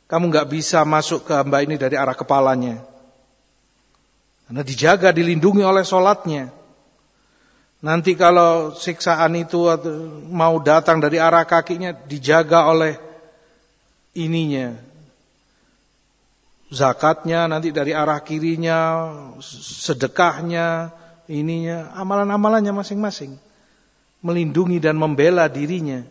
kamu 0.07 0.31
nggak 0.31 0.49
bisa 0.49 0.87
masuk 0.87 1.27
ke 1.27 1.35
hamba 1.35 1.67
ini 1.67 1.75
dari 1.75 1.99
arah 1.99 2.15
kepalanya. 2.15 2.79
Karena 4.47 4.63
dijaga, 4.63 5.11
dilindungi 5.11 5.67
oleh 5.67 5.83
sholatnya. 5.83 6.55
Nanti 7.83 8.15
kalau 8.15 8.73
siksaan 8.73 9.35
itu 9.35 9.67
mau 10.31 10.57
datang 10.63 11.03
dari 11.03 11.19
arah 11.19 11.43
kakinya, 11.43 11.91
dijaga 11.93 12.71
oleh 12.71 12.95
ininya. 14.15 14.79
Zakatnya 16.71 17.47
nanti 17.47 17.71
dari 17.71 17.95
arah 17.95 18.23
kirinya, 18.23 19.11
sedekahnya, 19.43 20.91
ininya, 21.31 21.95
amalan-amalannya 21.95 22.75
masing-masing. 22.75 23.39
Melindungi 24.23 24.83
dan 24.83 24.99
membela 24.99 25.47
dirinya. 25.47 26.03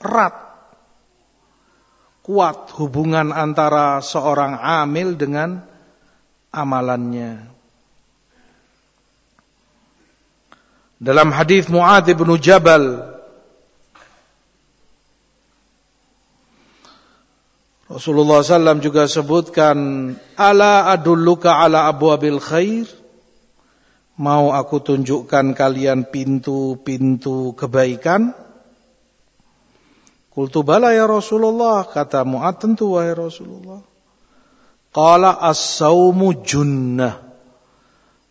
Erat 0.00 0.47
kuat 2.28 2.76
hubungan 2.76 3.32
antara 3.32 4.04
seorang 4.04 4.60
amil 4.60 5.16
dengan 5.16 5.64
amalannya. 6.52 7.48
Dalam 11.00 11.32
hadis 11.32 11.72
Muadz 11.72 12.12
bin 12.12 12.28
Jabal 12.36 13.16
Rasulullah 17.86 18.42
SAW 18.42 18.82
juga 18.82 19.06
sebutkan 19.06 19.78
Ala 20.34 20.90
adulluka 20.90 21.54
ala 21.54 21.86
abwabil 21.86 22.42
khair 22.42 22.90
Mau 24.18 24.50
aku 24.50 24.82
tunjukkan 24.82 25.54
kalian 25.54 26.10
pintu-pintu 26.10 27.54
kebaikan 27.54 28.34
Qultu 30.38 30.62
bala 30.62 30.94
ya 30.94 31.10
Rasulullah, 31.10 31.82
kata 31.82 32.22
Mu'ad 32.22 32.62
tentu 32.62 32.94
wahai 32.94 33.10
Rasulullah. 33.10 33.82
Qala 34.94 35.34
as-saumu 35.34 36.46
junnah. 36.46 37.18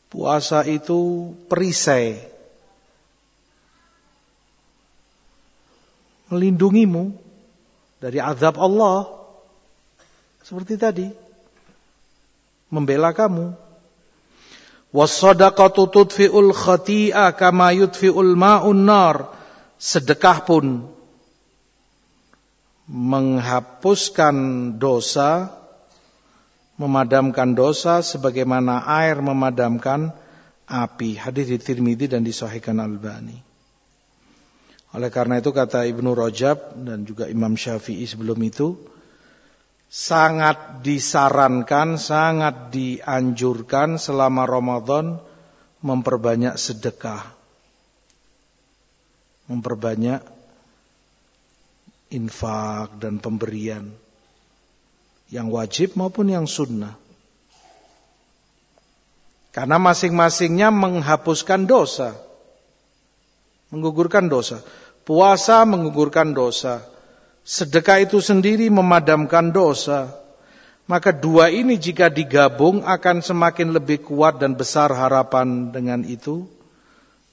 Puasa 0.08 0.64
itu 0.64 1.36
perisai. 1.52 2.16
Melindungimu 6.32 7.12
dari 8.00 8.24
azab 8.24 8.56
Allah. 8.56 9.12
Seperti 10.48 10.80
tadi. 10.80 11.12
Membela 12.72 13.12
kamu. 13.12 13.52
Was-sadaqatu 14.96 15.92
tudfi'ul 15.92 16.56
khati'a 16.56 17.36
kama 17.36 17.76
yudfi'ul 17.76 18.40
ma'un 18.40 18.88
nar. 18.88 19.28
Sedekah 19.76 20.48
pun 20.48 20.96
menghapuskan 22.88 24.36
dosa, 24.80 25.52
memadamkan 26.80 27.52
dosa 27.52 28.00
sebagaimana 28.00 28.88
air 28.88 29.20
memadamkan 29.20 30.16
api. 30.68 31.20
Hadis 31.20 31.52
di 31.52 31.60
Tirmidzi 31.60 32.16
dan 32.16 32.24
disahihkan 32.24 32.80
Al-Albani. 32.80 33.44
Oleh 34.96 35.12
karena 35.12 35.44
itu 35.44 35.52
kata 35.52 35.84
Ibnu 35.84 36.16
Rajab 36.16 36.80
dan 36.80 37.04
juga 37.04 37.28
Imam 37.28 37.60
Syafi'i 37.60 38.08
sebelum 38.08 38.40
itu 38.40 38.80
sangat 39.92 40.84
disarankan, 40.84 42.00
sangat 42.00 42.72
dianjurkan 42.72 44.00
selama 44.00 44.48
Ramadan 44.48 45.20
memperbanyak 45.84 46.56
sedekah. 46.56 47.36
Memperbanyak 49.52 50.37
infak 52.08 53.00
dan 53.04 53.20
pemberian 53.20 53.92
yang 55.28 55.52
wajib 55.52 56.00
maupun 56.00 56.32
yang 56.32 56.48
sunnah. 56.48 56.96
Karena 59.52 59.82
masing-masingnya 59.82 60.70
menghapuskan 60.70 61.66
dosa. 61.66 62.14
Menggugurkan 63.74 64.30
dosa. 64.30 64.62
Puasa 65.02 65.66
menggugurkan 65.66 66.32
dosa. 66.32 66.86
Sedekah 67.42 68.06
itu 68.06 68.22
sendiri 68.22 68.70
memadamkan 68.70 69.50
dosa. 69.50 70.14
Maka 70.88 71.12
dua 71.12 71.52
ini 71.52 71.76
jika 71.76 72.08
digabung 72.08 72.86
akan 72.86 73.20
semakin 73.20 73.76
lebih 73.76 74.08
kuat 74.08 74.40
dan 74.40 74.56
besar 74.56 74.94
harapan 74.94 75.74
dengan 75.74 76.06
itu. 76.06 76.48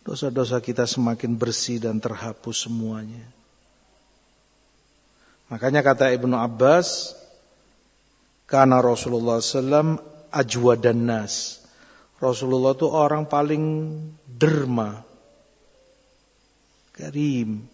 Dosa-dosa 0.03 0.59
kita 0.59 0.89
semakin 0.89 1.39
bersih 1.39 1.79
dan 1.79 2.01
terhapus 2.01 2.67
semuanya. 2.67 3.25
Makanya 5.53 5.85
kata 5.85 6.09
Ibnu 6.17 6.33
Abbas, 6.37 7.13
karena 8.49 8.81
Rasulullah 8.81 9.41
SAW 9.41 10.01
ajwa 10.33 10.75
dan 10.77 11.05
nas. 11.05 11.61
Rasulullah 12.17 12.73
itu 12.73 12.89
orang 12.89 13.29
paling 13.29 13.65
derma, 14.25 15.05
karim. 16.95 17.69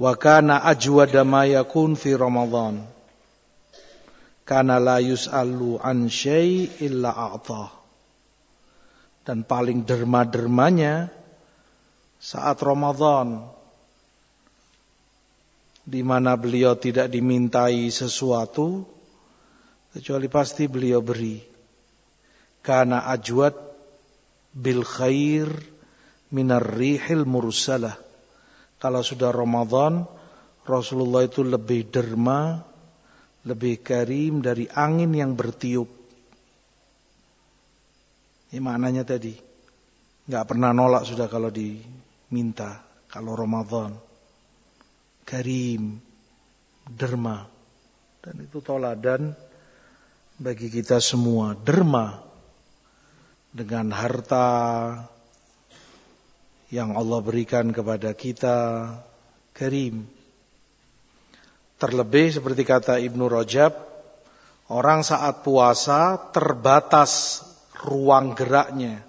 Wa 0.00 0.12
kana 0.16 0.64
yakun 1.44 1.92
fi 1.92 2.16
Ramadan. 2.16 2.84
Kana 4.46 4.78
la 4.78 5.02
yus'alu 5.02 5.82
an 5.82 6.06
syai' 6.06 6.80
illa 6.80 7.10
a'tah. 7.12 7.68
Dan 9.26 9.42
paling 9.42 9.82
derma-dermanya 9.82 11.10
saat 12.22 12.62
Ramadan 12.62 13.55
di 15.86 16.02
mana 16.02 16.34
beliau 16.34 16.74
tidak 16.74 17.06
dimintai 17.06 17.86
sesuatu 17.94 18.82
kecuali 19.94 20.26
pasti 20.26 20.66
beliau 20.66 20.98
beri. 20.98 21.38
Karena 22.58 23.06
ajwad 23.06 23.54
bil 24.50 24.82
khair 24.82 25.46
minar 26.34 26.66
rihil 26.66 27.22
mursalah. 27.22 27.94
Kalau 28.82 29.00
sudah 29.06 29.30
Ramadan, 29.30 30.02
Rasulullah 30.66 31.22
itu 31.22 31.46
lebih 31.46 31.86
derma, 31.86 32.58
lebih 33.46 33.78
karim 33.86 34.42
dari 34.42 34.66
angin 34.66 35.14
yang 35.14 35.38
bertiup. 35.38 35.86
Ini 38.50 38.58
maknanya 38.58 39.06
tadi. 39.06 39.38
Gak 40.26 40.44
pernah 40.50 40.74
nolak 40.74 41.06
sudah 41.06 41.30
kalau 41.30 41.54
diminta. 41.54 42.82
Kalau 43.06 43.38
Ramadan. 43.38 44.05
Karim. 45.26 45.98
derma. 46.86 47.50
Dan 48.22 48.46
itu 48.46 48.62
toladan 48.62 49.34
bagi 50.38 50.70
kita 50.70 51.02
semua. 51.02 51.58
Derma 51.58 52.22
dengan 53.50 53.90
harta 53.90 54.46
yang 56.70 56.94
Allah 56.94 57.20
berikan 57.26 57.74
kepada 57.74 58.14
kita. 58.14 58.58
Karim. 59.50 60.06
Terlebih 61.76 62.38
seperti 62.40 62.62
kata 62.64 63.02
Ibnu 63.02 63.28
Rajab, 63.28 63.72
orang 64.72 65.02
saat 65.02 65.44
puasa 65.44 66.16
terbatas 66.32 67.42
ruang 67.84 68.32
geraknya. 68.32 69.04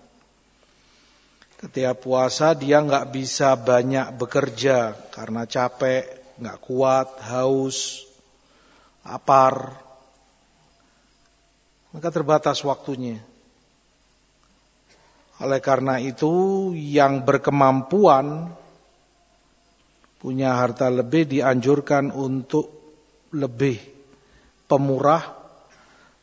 Ketika 1.57 1.97
puasa 1.97 2.53
dia 2.53 2.77
nggak 2.77 3.09
bisa 3.09 3.57
banyak 3.57 4.13
bekerja 4.13 4.93
karena 5.09 5.49
capek, 5.49 6.05
nggak 6.37 6.61
kuat, 6.61 7.17
haus, 7.25 8.05
lapar. 9.01 9.73
Maka 11.89 12.13
terbatas 12.13 12.61
waktunya. 12.61 13.17
Oleh 15.41 15.57
karena 15.57 15.97
itu 15.97 16.73
yang 16.77 17.25
berkemampuan 17.25 18.53
punya 20.21 20.61
harta 20.61 20.93
lebih 20.93 21.25
dianjurkan 21.25 22.13
untuk 22.13 22.69
lebih 23.33 23.81
pemurah 24.69 25.25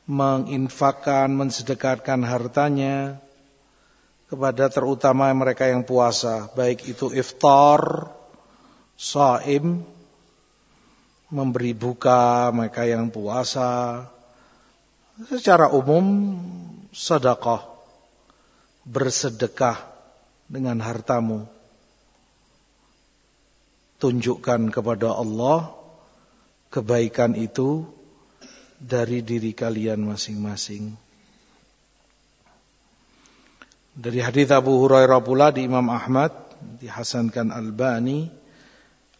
menginfakkan, 0.06 1.30
mensedekatkan 1.30 2.22
hartanya 2.22 3.23
kepada 4.34 4.66
terutama 4.66 5.30
mereka 5.30 5.70
yang 5.70 5.86
puasa, 5.86 6.50
baik 6.58 6.90
itu 6.90 7.14
iftar, 7.14 8.10
saim, 8.98 9.86
memberi 11.30 11.70
buka 11.70 12.50
mereka 12.50 12.82
yang 12.82 13.14
puasa, 13.14 14.02
secara 15.30 15.70
umum 15.70 16.34
sedekah, 16.90 17.62
bersedekah 18.82 19.78
dengan 20.50 20.82
hartamu. 20.82 21.46
Tunjukkan 24.02 24.74
kepada 24.74 25.14
Allah 25.14 25.70
kebaikan 26.74 27.38
itu 27.38 27.86
dari 28.82 29.22
diri 29.22 29.54
kalian 29.54 30.02
masing-masing. 30.02 30.98
Dari 33.94 34.18
hadis 34.18 34.50
Abu 34.50 34.82
Hurairah 34.82 35.22
pula 35.22 35.54
di 35.54 35.70
Imam 35.70 35.86
Ahmad 35.86 36.34
dihasankan 36.82 37.54
Albani, 37.54 38.26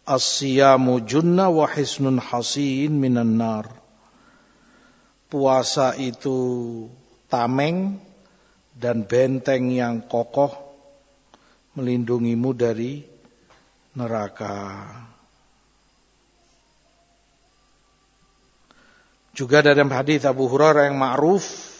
as-siyamu 0.03 0.99
junna 1.07 1.47
wa 1.47 1.63
hisnun 1.63 2.19
hasin 2.19 2.91
minan 2.91 3.39
nar. 3.39 3.71
Puasa 5.31 5.95
itu 5.95 6.35
tameng 7.31 8.03
dan 8.75 9.07
benteng 9.07 9.71
yang 9.71 10.03
kokoh 10.03 10.51
melindungimu 11.79 12.51
dari 12.51 13.07
neraka. 13.95 14.91
Juga 19.31 19.63
dalam 19.63 19.87
hadis 19.87 20.27
Abu 20.27 20.51
Hurairah 20.51 20.91
yang 20.91 20.99
ma'ruf 20.99 21.74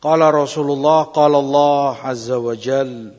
Qala 0.00 0.32
Rasulullah 0.32 1.12
qala 1.12 1.36
Allah 1.44 1.92
azza 2.08 2.40
wa 2.40 2.56
jal. 2.56 3.12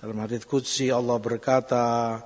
Dalam 0.00 0.16
hadis 0.24 0.48
qudsi 0.48 0.88
Allah 0.88 1.20
berkata 1.20 2.24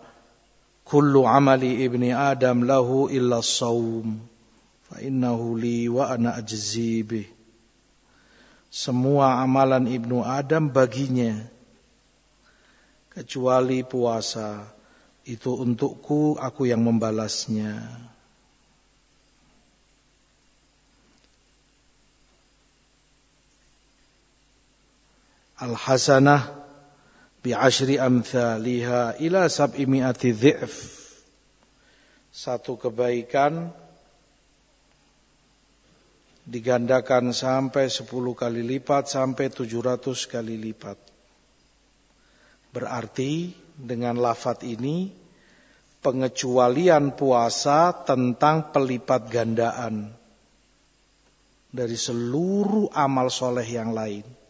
kullu 0.86 1.26
amali 1.26 1.82
ibni 1.82 2.14
adam 2.14 2.62
lahu 2.62 3.10
illa 3.10 3.42
saum 3.42 4.22
fa 4.86 5.02
innahu 5.02 5.58
li 5.58 5.90
wa 5.90 6.06
ana 6.06 6.38
ajzi 6.38 7.02
bih. 7.02 7.26
Semua 8.74 9.38
amalan 9.38 9.86
ibnu 9.86 10.26
Adam 10.26 10.66
baginya 10.66 11.46
kecuali 13.14 13.86
puasa. 13.86 14.66
Itu 15.22 15.54
untukku, 15.62 16.34
aku 16.36 16.66
yang 16.66 16.82
membalasnya. 16.82 17.86
Al-hasanah 25.62 26.50
bi'ashri 27.44 28.00
amthaliha 28.00 29.20
ila 29.22 29.46
sab'i 29.46 29.86
mi'ati 29.86 30.34
dhi'f. 30.34 30.74
Satu 32.34 32.74
kebaikan 32.74 33.70
digandakan 36.44 37.32
sampai 37.32 37.88
10 37.88 38.10
kali 38.36 38.62
lipat 38.66 39.08
sampai 39.08 39.48
700 39.48 40.02
kali 40.26 40.56
lipat. 40.58 40.98
Berarti 42.74 43.54
dengan 43.78 44.18
lafat 44.18 44.66
ini 44.66 45.08
pengecualian 46.04 47.16
puasa 47.16 47.94
tentang 48.04 48.74
pelipat 48.74 49.30
gandaan 49.32 50.12
dari 51.72 51.96
seluruh 51.96 52.92
amal 52.92 53.32
soleh 53.32 53.64
yang 53.64 53.96
lain. 53.96 54.43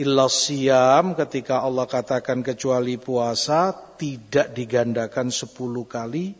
Illa 0.00 0.32
siam 0.32 1.12
ketika 1.12 1.60
Allah 1.60 1.84
katakan 1.84 2.40
kecuali 2.40 2.96
puasa 2.96 3.76
tidak 4.00 4.56
digandakan 4.56 5.28
sepuluh 5.28 5.84
kali, 5.84 6.32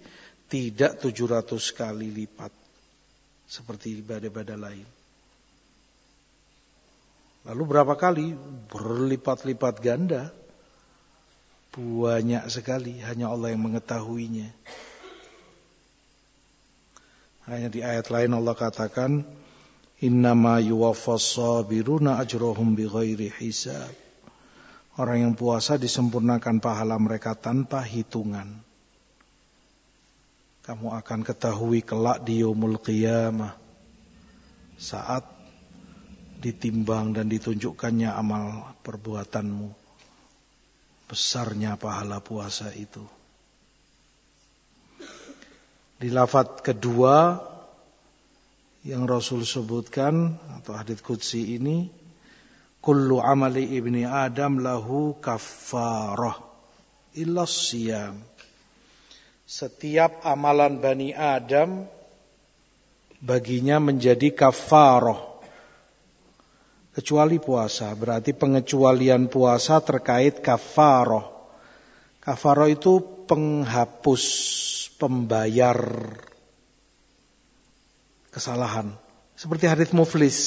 tidak 0.48 0.96
tujuh 0.96 1.28
ratus 1.28 1.76
kali 1.76 2.08
lipat. 2.08 2.48
Seperti 3.44 4.00
ibadah-ibadah 4.00 4.56
lain. 4.56 4.88
Lalu 7.52 7.62
berapa 7.68 7.94
kali? 8.00 8.32
Berlipat-lipat 8.72 9.74
ganda. 9.84 10.32
Banyak 11.76 12.48
sekali, 12.48 12.96
hanya 13.04 13.28
Allah 13.28 13.52
yang 13.52 13.62
mengetahuinya. 13.62 14.48
Hanya 17.48 17.68
di 17.68 17.80
ayat 17.84 18.08
lain 18.08 18.36
Allah 18.36 18.54
katakan, 18.54 19.22
Innama 20.00 20.64
yuwaffas 20.64 21.36
sabiruna 21.36 22.16
ajrohum 22.24 22.72
bighairi 22.72 23.28
hisab. 23.36 23.92
Orang 24.96 25.18
yang 25.20 25.34
puasa 25.36 25.76
disempurnakan 25.76 26.60
pahala 26.60 26.96
mereka 26.96 27.36
tanpa 27.36 27.84
hitungan. 27.84 28.64
Kamu 30.64 30.92
akan 30.96 31.20
ketahui 31.20 31.84
kelak 31.84 32.24
di 32.24 32.40
yaumul 32.40 32.80
qiyamah. 32.80 33.56
Saat 34.80 35.28
ditimbang 36.40 37.12
dan 37.12 37.28
ditunjukkannya 37.28 38.08
amal 38.08 38.72
perbuatanmu 38.80 39.68
besarnya 41.04 41.76
pahala 41.76 42.22
puasa 42.24 42.72
itu. 42.72 43.04
Di 46.00 46.08
lafat 46.08 46.64
kedua 46.64 47.49
yang 48.80 49.04
Rasul 49.04 49.44
sebutkan 49.44 50.40
atau 50.56 50.72
hadits 50.72 51.04
qudsi 51.04 51.60
ini 51.60 51.92
kullu 52.80 53.20
amali 53.20 53.76
ibni 53.76 54.08
adam 54.08 54.64
lahu 54.64 55.20
kaffarah 55.20 56.40
illa 57.14 57.44
siyam. 57.44 58.16
Setiap 59.50 60.22
amalan 60.22 60.78
Bani 60.78 61.10
Adam 61.10 61.82
baginya 63.18 63.82
menjadi 63.82 64.30
kafarah 64.30 65.18
kecuali 66.94 67.42
puasa. 67.42 67.90
Berarti 67.98 68.30
pengecualian 68.30 69.26
puasa 69.26 69.82
terkait 69.82 70.38
kafaroh. 70.38 71.26
Kafaroh 72.22 72.70
itu 72.70 73.02
penghapus, 73.26 74.24
pembayar 75.02 75.82
kesalahan. 78.30 78.94
Seperti 79.34 79.66
hadits 79.66 79.94
muflis. 79.94 80.38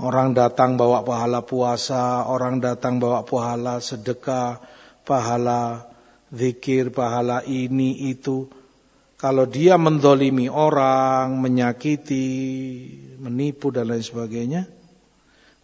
Orang 0.00 0.32
datang 0.32 0.80
bawa 0.80 1.04
pahala 1.04 1.44
puasa, 1.44 2.26
orang 2.26 2.58
datang 2.58 2.96
bawa 2.96 3.22
pahala 3.22 3.78
sedekah, 3.78 4.58
pahala 5.04 5.86
zikir, 6.32 6.90
pahala 6.90 7.44
ini 7.44 8.10
itu. 8.10 8.48
Kalau 9.20 9.46
dia 9.46 9.78
mendolimi 9.78 10.50
orang, 10.50 11.38
menyakiti, 11.38 12.26
menipu 13.22 13.70
dan 13.70 13.94
lain 13.94 14.02
sebagainya, 14.02 14.66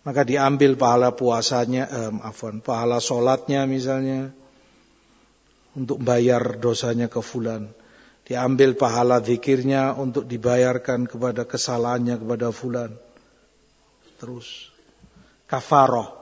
maka 0.06 0.22
diambil 0.22 0.78
pahala 0.78 1.10
puasanya, 1.18 1.84
eh, 1.90 2.12
afwan, 2.22 2.62
pahala 2.62 3.02
solatnya 3.02 3.66
misalnya, 3.66 4.30
untuk 5.74 5.98
bayar 5.98 6.62
dosanya 6.62 7.10
ke 7.10 7.18
fulan. 7.18 7.74
Diambil 8.28 8.76
pahala 8.76 9.24
zikirnya 9.24 9.96
untuk 9.96 10.28
dibayarkan 10.28 11.08
kepada 11.08 11.48
kesalahannya 11.48 12.20
kepada 12.20 12.52
fulan. 12.52 12.92
Terus. 14.20 14.68
Kafaroh. 15.48 16.12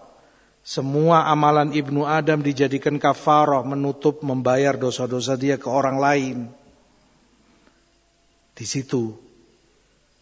Semua 0.63 1.27
amalan 1.27 1.75
Ibnu 1.75 2.07
Adam 2.07 2.47
dijadikan 2.47 3.03
kafarah 3.03 3.67
menutup 3.67 4.23
membayar 4.23 4.79
dosa-dosa 4.79 5.35
dia 5.35 5.59
ke 5.59 5.67
orang 5.67 5.99
lain. 5.99 6.39
Di 8.55 8.67
situ 8.67 9.15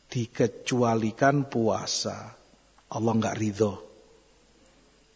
dikecualikan 0.08 1.52
puasa. 1.52 2.32
Allah 2.92 3.12
nggak 3.12 3.36
ridho. 3.36 3.74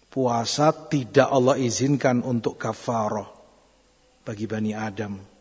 Puasa 0.08 0.72
tidak 0.72 1.28
Allah 1.32 1.56
izinkan 1.60 2.24
untuk 2.24 2.60
kafarah 2.60 3.28
bagi 4.24 4.44
Bani 4.48 4.72
Adam. 4.72 5.38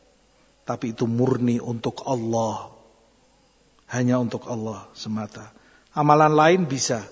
Tapi 0.67 0.91
itu 0.91 1.07
murni 1.07 1.63
untuk 1.63 2.03
Allah. 2.03 2.75
Hanya 3.87 4.19
untuk 4.19 4.43
Allah 4.51 4.91
semata. 4.91 5.47
Amalan 5.95 6.35
lain 6.35 6.61
bisa 6.67 7.07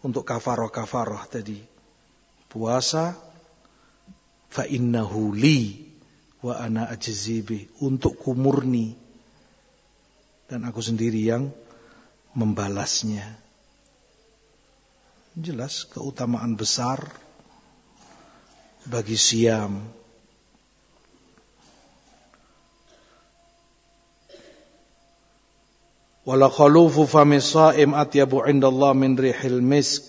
untuk 0.00 0.24
kafaroh-kafaroh 0.24 1.28
tadi 1.28 1.60
puasa 2.56 3.12
fa 4.48 4.64
innahu 4.64 5.36
li 5.36 5.92
wa 6.40 6.56
ana 6.56 6.88
ajzibi 6.88 7.68
untuk 7.84 8.16
kumurni 8.16 8.96
dan 10.48 10.62
aku 10.64 10.80
sendiri 10.80 11.20
yang 11.26 11.50
membalasnya. 12.32 13.26
Jelas 15.36 15.84
keutamaan 15.84 16.56
besar 16.56 17.02
bagi 18.88 19.18
siam. 19.18 19.84
Wala 26.26 26.50
khalufu 26.50 27.06
fami 27.06 27.38
saim 27.38 27.94
atyabu 27.94 28.42
indallah 28.50 28.98
min 28.98 29.14
rihil 29.14 29.62
misk 29.62 30.02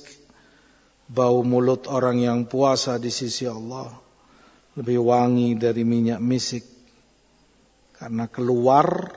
bau 1.06 1.46
mulut 1.46 1.86
orang 1.86 2.18
yang 2.18 2.40
puasa 2.50 2.98
di 2.98 3.14
sisi 3.14 3.46
Allah 3.46 3.94
lebih 4.74 4.98
wangi 5.06 5.54
dari 5.54 5.86
minyak 5.86 6.18
misik 6.18 6.66
karena 7.98 8.26
keluar 8.30 9.14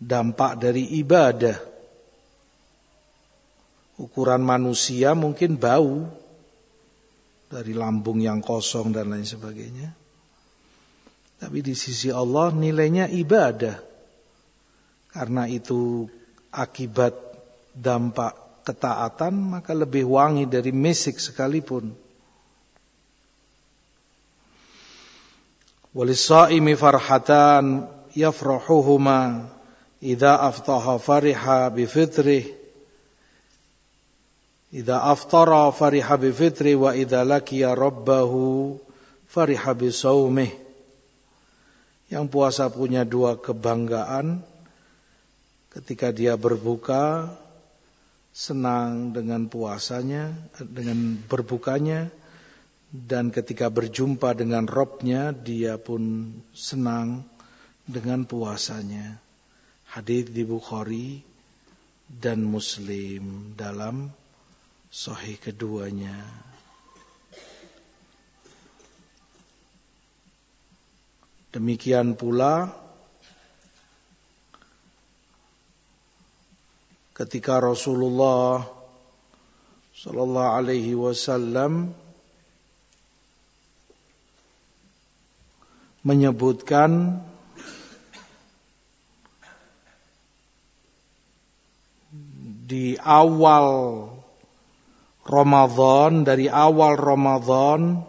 dampak 0.00 0.56
dari 0.56 0.96
ibadah. 1.00 1.60
Ukuran 4.00 4.40
manusia 4.40 5.12
mungkin 5.12 5.60
bau 5.60 6.08
dari 7.52 7.76
lambung 7.76 8.16
yang 8.24 8.40
kosong 8.40 8.96
dan 8.96 9.12
lain 9.12 9.28
sebagainya. 9.28 9.92
Tapi 11.36 11.60
di 11.60 11.76
sisi 11.76 12.08
Allah 12.08 12.48
nilainya 12.52 13.12
ibadah. 13.12 13.89
Karena 15.10 15.46
itu 15.50 16.06
akibat 16.54 17.14
dampak 17.74 18.62
ketaatan 18.62 19.58
maka 19.58 19.74
lebih 19.74 20.06
wangi 20.06 20.46
dari 20.46 20.70
misik 20.70 21.18
sekalipun. 21.18 21.90
Walisaimi 25.90 26.78
farhatan 26.78 27.90
yafrahuhuma 28.14 29.50
idza 29.98 30.38
aftaha 30.38 31.02
fariha 31.02 31.66
bi 31.74 31.82
fitrih 31.90 32.46
idza 34.70 35.02
aftara 35.02 35.74
fariha 35.74 36.14
bi 36.14 36.30
fitri 36.30 36.78
wa 36.78 36.94
idza 36.94 37.26
laqiya 37.26 37.74
rabbahu 37.74 38.78
fariha 39.26 39.74
bi 39.74 39.90
saumih 39.90 40.50
yang 42.10 42.30
puasa 42.30 42.70
punya 42.70 43.02
dua 43.02 43.38
kebanggaan 43.38 44.42
ketika 45.70 46.10
dia 46.10 46.34
berbuka 46.34 47.30
senang 48.30 49.14
dengan 49.14 49.46
puasanya, 49.46 50.30
dengan 50.58 51.18
berbukanya, 51.26 52.10
dan 52.90 53.30
ketika 53.30 53.70
berjumpa 53.70 54.34
dengan 54.34 54.66
Robnya, 54.66 55.30
dia 55.30 55.78
pun 55.78 56.34
senang 56.50 57.22
dengan 57.86 58.26
puasanya. 58.26 59.18
Hadis 59.90 60.30
di 60.30 60.42
Bukhari 60.42 61.22
dan 62.10 62.42
Muslim 62.42 63.54
dalam 63.54 64.10
Sahih 64.90 65.38
keduanya. 65.38 66.18
Demikian 71.54 72.14
pula 72.14 72.70
ketika 77.20 77.60
Rasulullah 77.60 78.64
sallallahu 79.92 80.54
alaihi 80.56 80.96
wasallam 80.96 81.92
menyebutkan 86.00 87.20
di 92.64 92.96
awal 92.96 94.08
Ramadan 95.28 96.24
dari 96.24 96.48
awal 96.48 96.96
Ramadan 96.96 98.00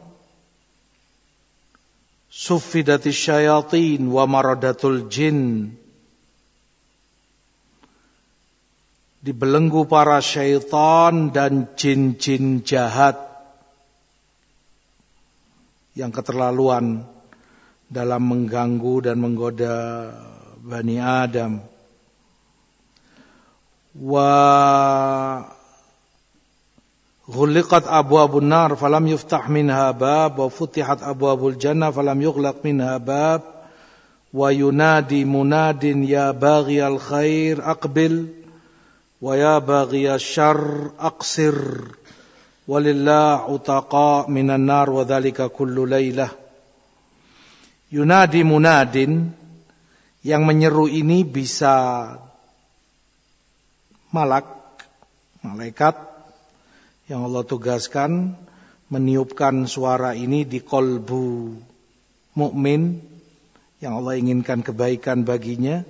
sufidati 2.31 3.11
syayatin 3.11 4.07
wa 4.07 4.23
maradatul 4.23 5.11
jin 5.11 5.75
dibelenggu 9.21 9.85
para 9.85 10.17
syaitan 10.17 11.29
dan 11.29 11.69
jin-jin 11.77 12.65
jahat 12.65 13.21
yang 15.93 16.09
keterlaluan 16.09 17.05
dalam 17.85 18.23
mengganggu 18.25 19.05
dan 19.05 19.21
menggoda 19.21 20.09
Bani 20.61 20.97
Adam. 20.97 21.61
Wa 23.91 24.31
ghuliqat 27.27 27.85
abwabun 27.85 28.47
nar 28.49 28.73
falam 28.79 29.05
yuftah 29.05 29.45
minha 29.51 29.91
bab 29.91 30.39
wa 30.39 30.47
futihat 30.47 31.03
abwabul 31.03 31.59
jannah 31.59 31.91
falam 31.91 32.17
yughlaq 32.17 32.63
minha 32.63 32.95
bab 32.97 33.43
wa 34.31 34.47
yunadi 34.47 35.27
munadin 35.27 36.07
ya 36.07 36.31
baghiyal 36.31 36.97
khair 36.97 37.59
aqbil 37.59 38.40
ويا 39.22 39.58
باغي 39.58 40.14
الشر 40.14 40.90
أقصر 41.00 41.58
ولله 42.68 43.30
عتقاء 43.48 44.30
من 44.30 44.50
النار 44.50 44.90
وذلك 44.90 45.42
كل 45.42 45.76
ليلة 45.88 46.28
Yunadi 47.86 48.42
munadin 48.42 49.30
yang 50.26 50.42
menyeru 50.42 50.90
ini 50.90 51.22
bisa 51.22 52.18
malak, 54.10 54.42
malaikat 55.46 55.94
yang 57.06 57.30
Allah 57.30 57.46
tugaskan 57.46 58.34
meniupkan 58.90 59.70
suara 59.70 60.18
ini 60.18 60.42
di 60.42 60.58
kolbu 60.58 61.54
mukmin 62.34 62.98
yang 63.78 64.02
Allah 64.02 64.18
inginkan 64.18 64.66
kebaikan 64.66 65.22
baginya 65.22 65.86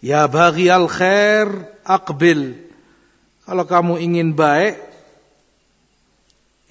Ya 0.00 0.24
bagi 0.24 0.72
al 0.72 0.88
khair 0.88 1.68
akbil. 1.84 2.56
Kalau 3.44 3.64
kamu 3.68 4.00
ingin 4.00 4.32
baik, 4.32 4.80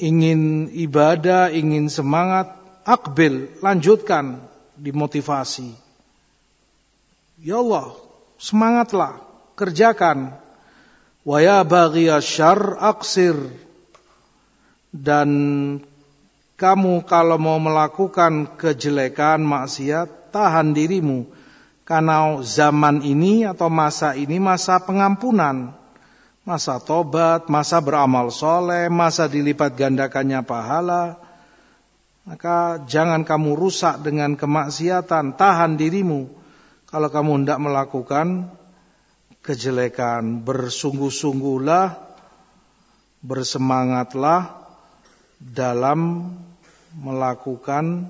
ingin 0.02 0.74
ibadah, 0.74 1.54
ingin 1.54 1.94
semangat, 1.94 2.50
akbil, 2.90 3.54
lanjutkan, 3.62 4.42
dimotivasi. 4.74 5.78
Ya 7.38 7.62
Allah, 7.62 7.94
semangatlah, 8.42 9.22
kerjakan. 9.54 10.34
Wa 11.22 11.38
ya 11.38 11.62
bagi 11.62 12.10
syar 12.26 12.82
aksir. 12.82 13.38
Dan 14.90 15.30
kamu 16.58 17.06
kalau 17.06 17.38
mau 17.38 17.62
melakukan 17.62 18.58
kejelekan, 18.58 19.46
maksiat, 19.46 20.34
tahan 20.34 20.74
dirimu 20.74 21.39
karena 21.90 22.38
zaman 22.46 23.02
ini 23.02 23.50
atau 23.50 23.66
masa 23.66 24.14
ini 24.14 24.38
masa 24.38 24.78
pengampunan. 24.78 25.74
Masa 26.46 26.78
tobat, 26.78 27.50
masa 27.50 27.82
beramal 27.82 28.30
soleh, 28.30 28.94
masa 28.94 29.26
dilipat 29.26 29.74
gandakannya 29.74 30.46
pahala. 30.46 31.18
Maka 32.30 32.86
jangan 32.86 33.26
kamu 33.26 33.58
rusak 33.58 34.06
dengan 34.06 34.38
kemaksiatan, 34.38 35.34
tahan 35.34 35.82
dirimu. 35.82 36.30
Kalau 36.94 37.10
kamu 37.10 37.42
hendak 37.42 37.58
melakukan 37.58 38.54
kejelekan, 39.42 40.46
bersungguh-sungguhlah, 40.46 41.98
bersemangatlah 43.26 44.62
dalam 45.42 46.34
melakukan 46.98 48.10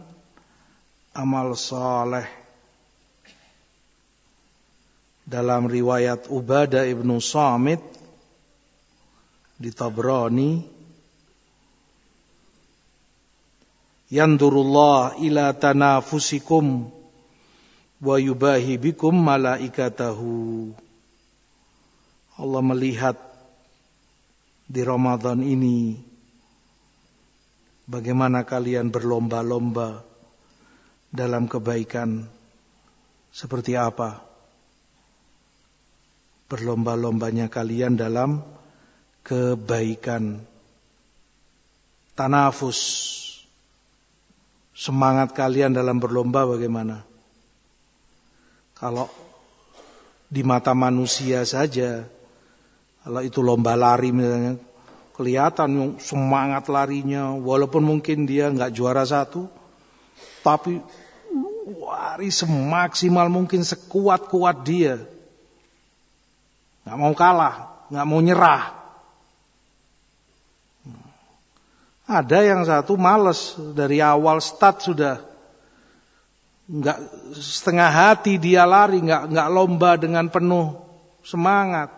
amal 1.15 1.55
soleh 1.59 2.38
dalam 5.30 5.69
riwayat 5.69 6.25
Ubadah 6.34 6.89
ibnu 6.89 7.21
Samit 7.21 7.77
di 9.61 9.69
Tabrani 9.69 10.82
Yandurullah 14.09 15.21
ila 15.21 15.53
tanafusikum 15.53 16.89
wa 18.01 18.15
yubahi 18.17 18.82
bikum 18.82 19.13
malaikatahu. 19.13 20.73
Allah 22.41 22.63
melihat 22.65 23.13
di 24.65 24.82
Ramadan 24.82 25.45
ini 25.45 25.93
bagaimana 27.86 28.49
kalian 28.49 28.89
berlomba-lomba 28.89 30.01
dalam 31.13 31.45
kebaikan. 31.45 32.25
Seperti 33.30 33.77
apa 33.77 34.28
berlomba-lombanya 36.49 37.47
kalian 37.47 37.95
dalam 37.95 38.41
kebaikan. 39.21 40.41
Tanafus. 42.17 42.81
Semangat 44.73 45.35
kalian 45.35 45.75
dalam 45.75 46.01
berlomba 46.01 46.47
bagaimana? 46.47 47.03
Kalau 48.75 49.11
di 50.29 50.45
mata 50.45 50.77
manusia 50.77 51.41
saja 51.43 52.05
kalau 53.01 53.21
itu 53.25 53.41
lomba 53.41 53.73
lari 53.73 54.13
misalnya 54.13 54.61
kelihatan 55.17 55.97
semangat 55.97 56.69
larinya 56.69 57.33
walaupun 57.33 57.81
mungkin 57.81 58.29
dia 58.29 58.47
nggak 58.53 58.71
juara 58.71 59.01
satu 59.03 59.49
tapi 60.45 60.77
lari 61.81 62.29
semaksimal 62.29 63.25
mungkin 63.27 63.65
sekuat-kuat 63.65 64.61
dia 64.61 65.01
nggak 66.88 66.97
mau 66.97 67.13
kalah 67.17 67.88
nggak 67.89 68.05
mau 68.07 68.19
nyerah 68.21 68.80
Ada 72.09 72.41
yang 72.41 72.65
satu 72.65 72.97
males 72.97 73.53
dari 73.77 74.01
awal 74.01 74.41
start 74.41 74.82
sudah 74.82 75.21
nggak 76.65 76.97
setengah 77.38 77.86
hati 77.86 78.41
dia 78.41 78.65
lari, 78.65 78.97
nggak 78.97 79.30
nggak 79.30 79.49
lomba 79.53 79.93
dengan 79.93 80.25
penuh 80.25 80.73
semangat. 81.21 81.93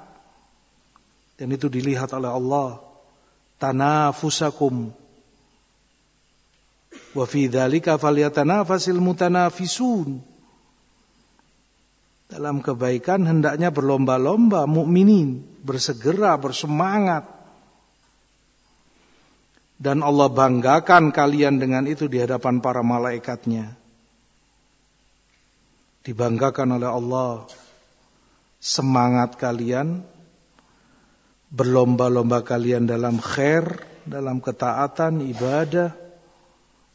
Dan 1.39 1.55
itu 1.55 1.71
dilihat 1.71 2.11
oleh 2.11 2.27
Allah. 2.27 2.83
Tanafusakum. 3.55 4.91
Wa 7.15 7.23
fi 7.23 7.47
dzalika 7.47 7.95
falyatanafasil. 7.95 8.99
Dalam 12.31 12.63
kebaikan 12.63 13.27
hendaknya 13.27 13.75
berlomba-lomba 13.75 14.63
mukminin, 14.63 15.43
bersegera, 15.67 16.39
bersemangat 16.39 17.27
dan 19.75 19.99
Allah 19.99 20.31
banggakan 20.31 21.11
kalian 21.11 21.59
dengan 21.59 21.83
itu 21.91 22.07
di 22.07 22.23
hadapan 22.23 22.63
para 22.63 22.79
malaikatnya. 22.79 23.75
Dibanggakan 26.07 26.79
oleh 26.79 26.87
Allah 26.87 27.31
semangat 28.63 29.35
kalian, 29.35 29.99
berlomba-lomba 31.51 32.47
kalian 32.47 32.87
dalam 32.87 33.19
khair, 33.19 33.67
dalam 34.07 34.39
ketaatan, 34.39 35.19
ibadah, 35.35 35.91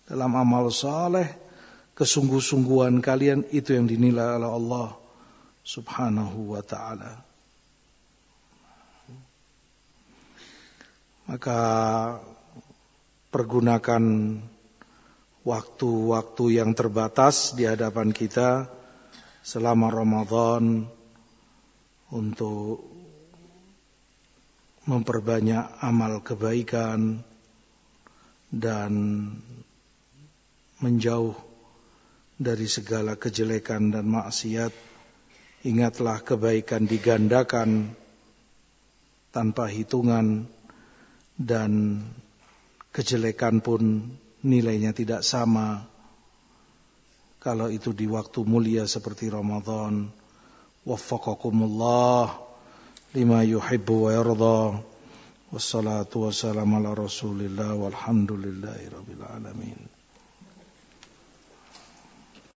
dalam 0.09 0.33
amal 0.33 0.73
saleh, 0.73 1.29
kesungguh-sungguhan 1.93 3.05
kalian 3.05 3.45
itu 3.53 3.77
yang 3.77 3.85
dinilai 3.85 4.41
oleh 4.41 4.49
Allah 4.49 5.06
Subhanahu 5.67 6.55
wa 6.55 6.63
taala. 6.63 7.19
Maka 11.27 11.61
pergunakan 13.35 14.03
waktu-waktu 15.43 16.45
yang 16.63 16.71
terbatas 16.71 17.59
di 17.59 17.67
hadapan 17.67 18.15
kita 18.15 18.71
selama 19.43 19.91
Ramadan 19.91 20.87
untuk 22.15 22.87
memperbanyak 24.87 25.83
amal 25.83 26.23
kebaikan 26.23 27.27
dan 28.55 28.93
menjauh 30.79 31.35
dari 32.39 32.71
segala 32.71 33.19
kejelekan 33.19 33.91
dan 33.91 34.07
maksiat. 34.07 34.96
Ingatlah 35.67 36.23
kebaikan 36.23 36.87
digandakan 36.87 37.91
tanpa 39.35 39.67
hitungan 39.67 40.47
dan 41.35 41.99
kejelekan 42.95 43.59
pun 43.59 44.15
nilainya 44.47 44.95
tidak 44.95 45.27
sama. 45.27 45.83
Kalau 47.43 47.67
itu 47.67 47.91
di 47.91 48.07
waktu 48.07 48.47
mulia 48.47 48.87
seperti 48.87 49.27
Ramadan 49.27 50.07
waffaqakumullah 50.87 52.31
lima 53.19 53.43
yuhibbu 53.43 53.95
wa 54.07 54.11
yarda. 54.15 54.61
Wassalatu 55.51 56.31
wassalamu 56.31 56.79
ala 56.79 56.95
rasulillah 56.95 57.75
walhamdulillahi 57.75 58.87
rabbil 58.87 59.23
alamin 59.35 59.96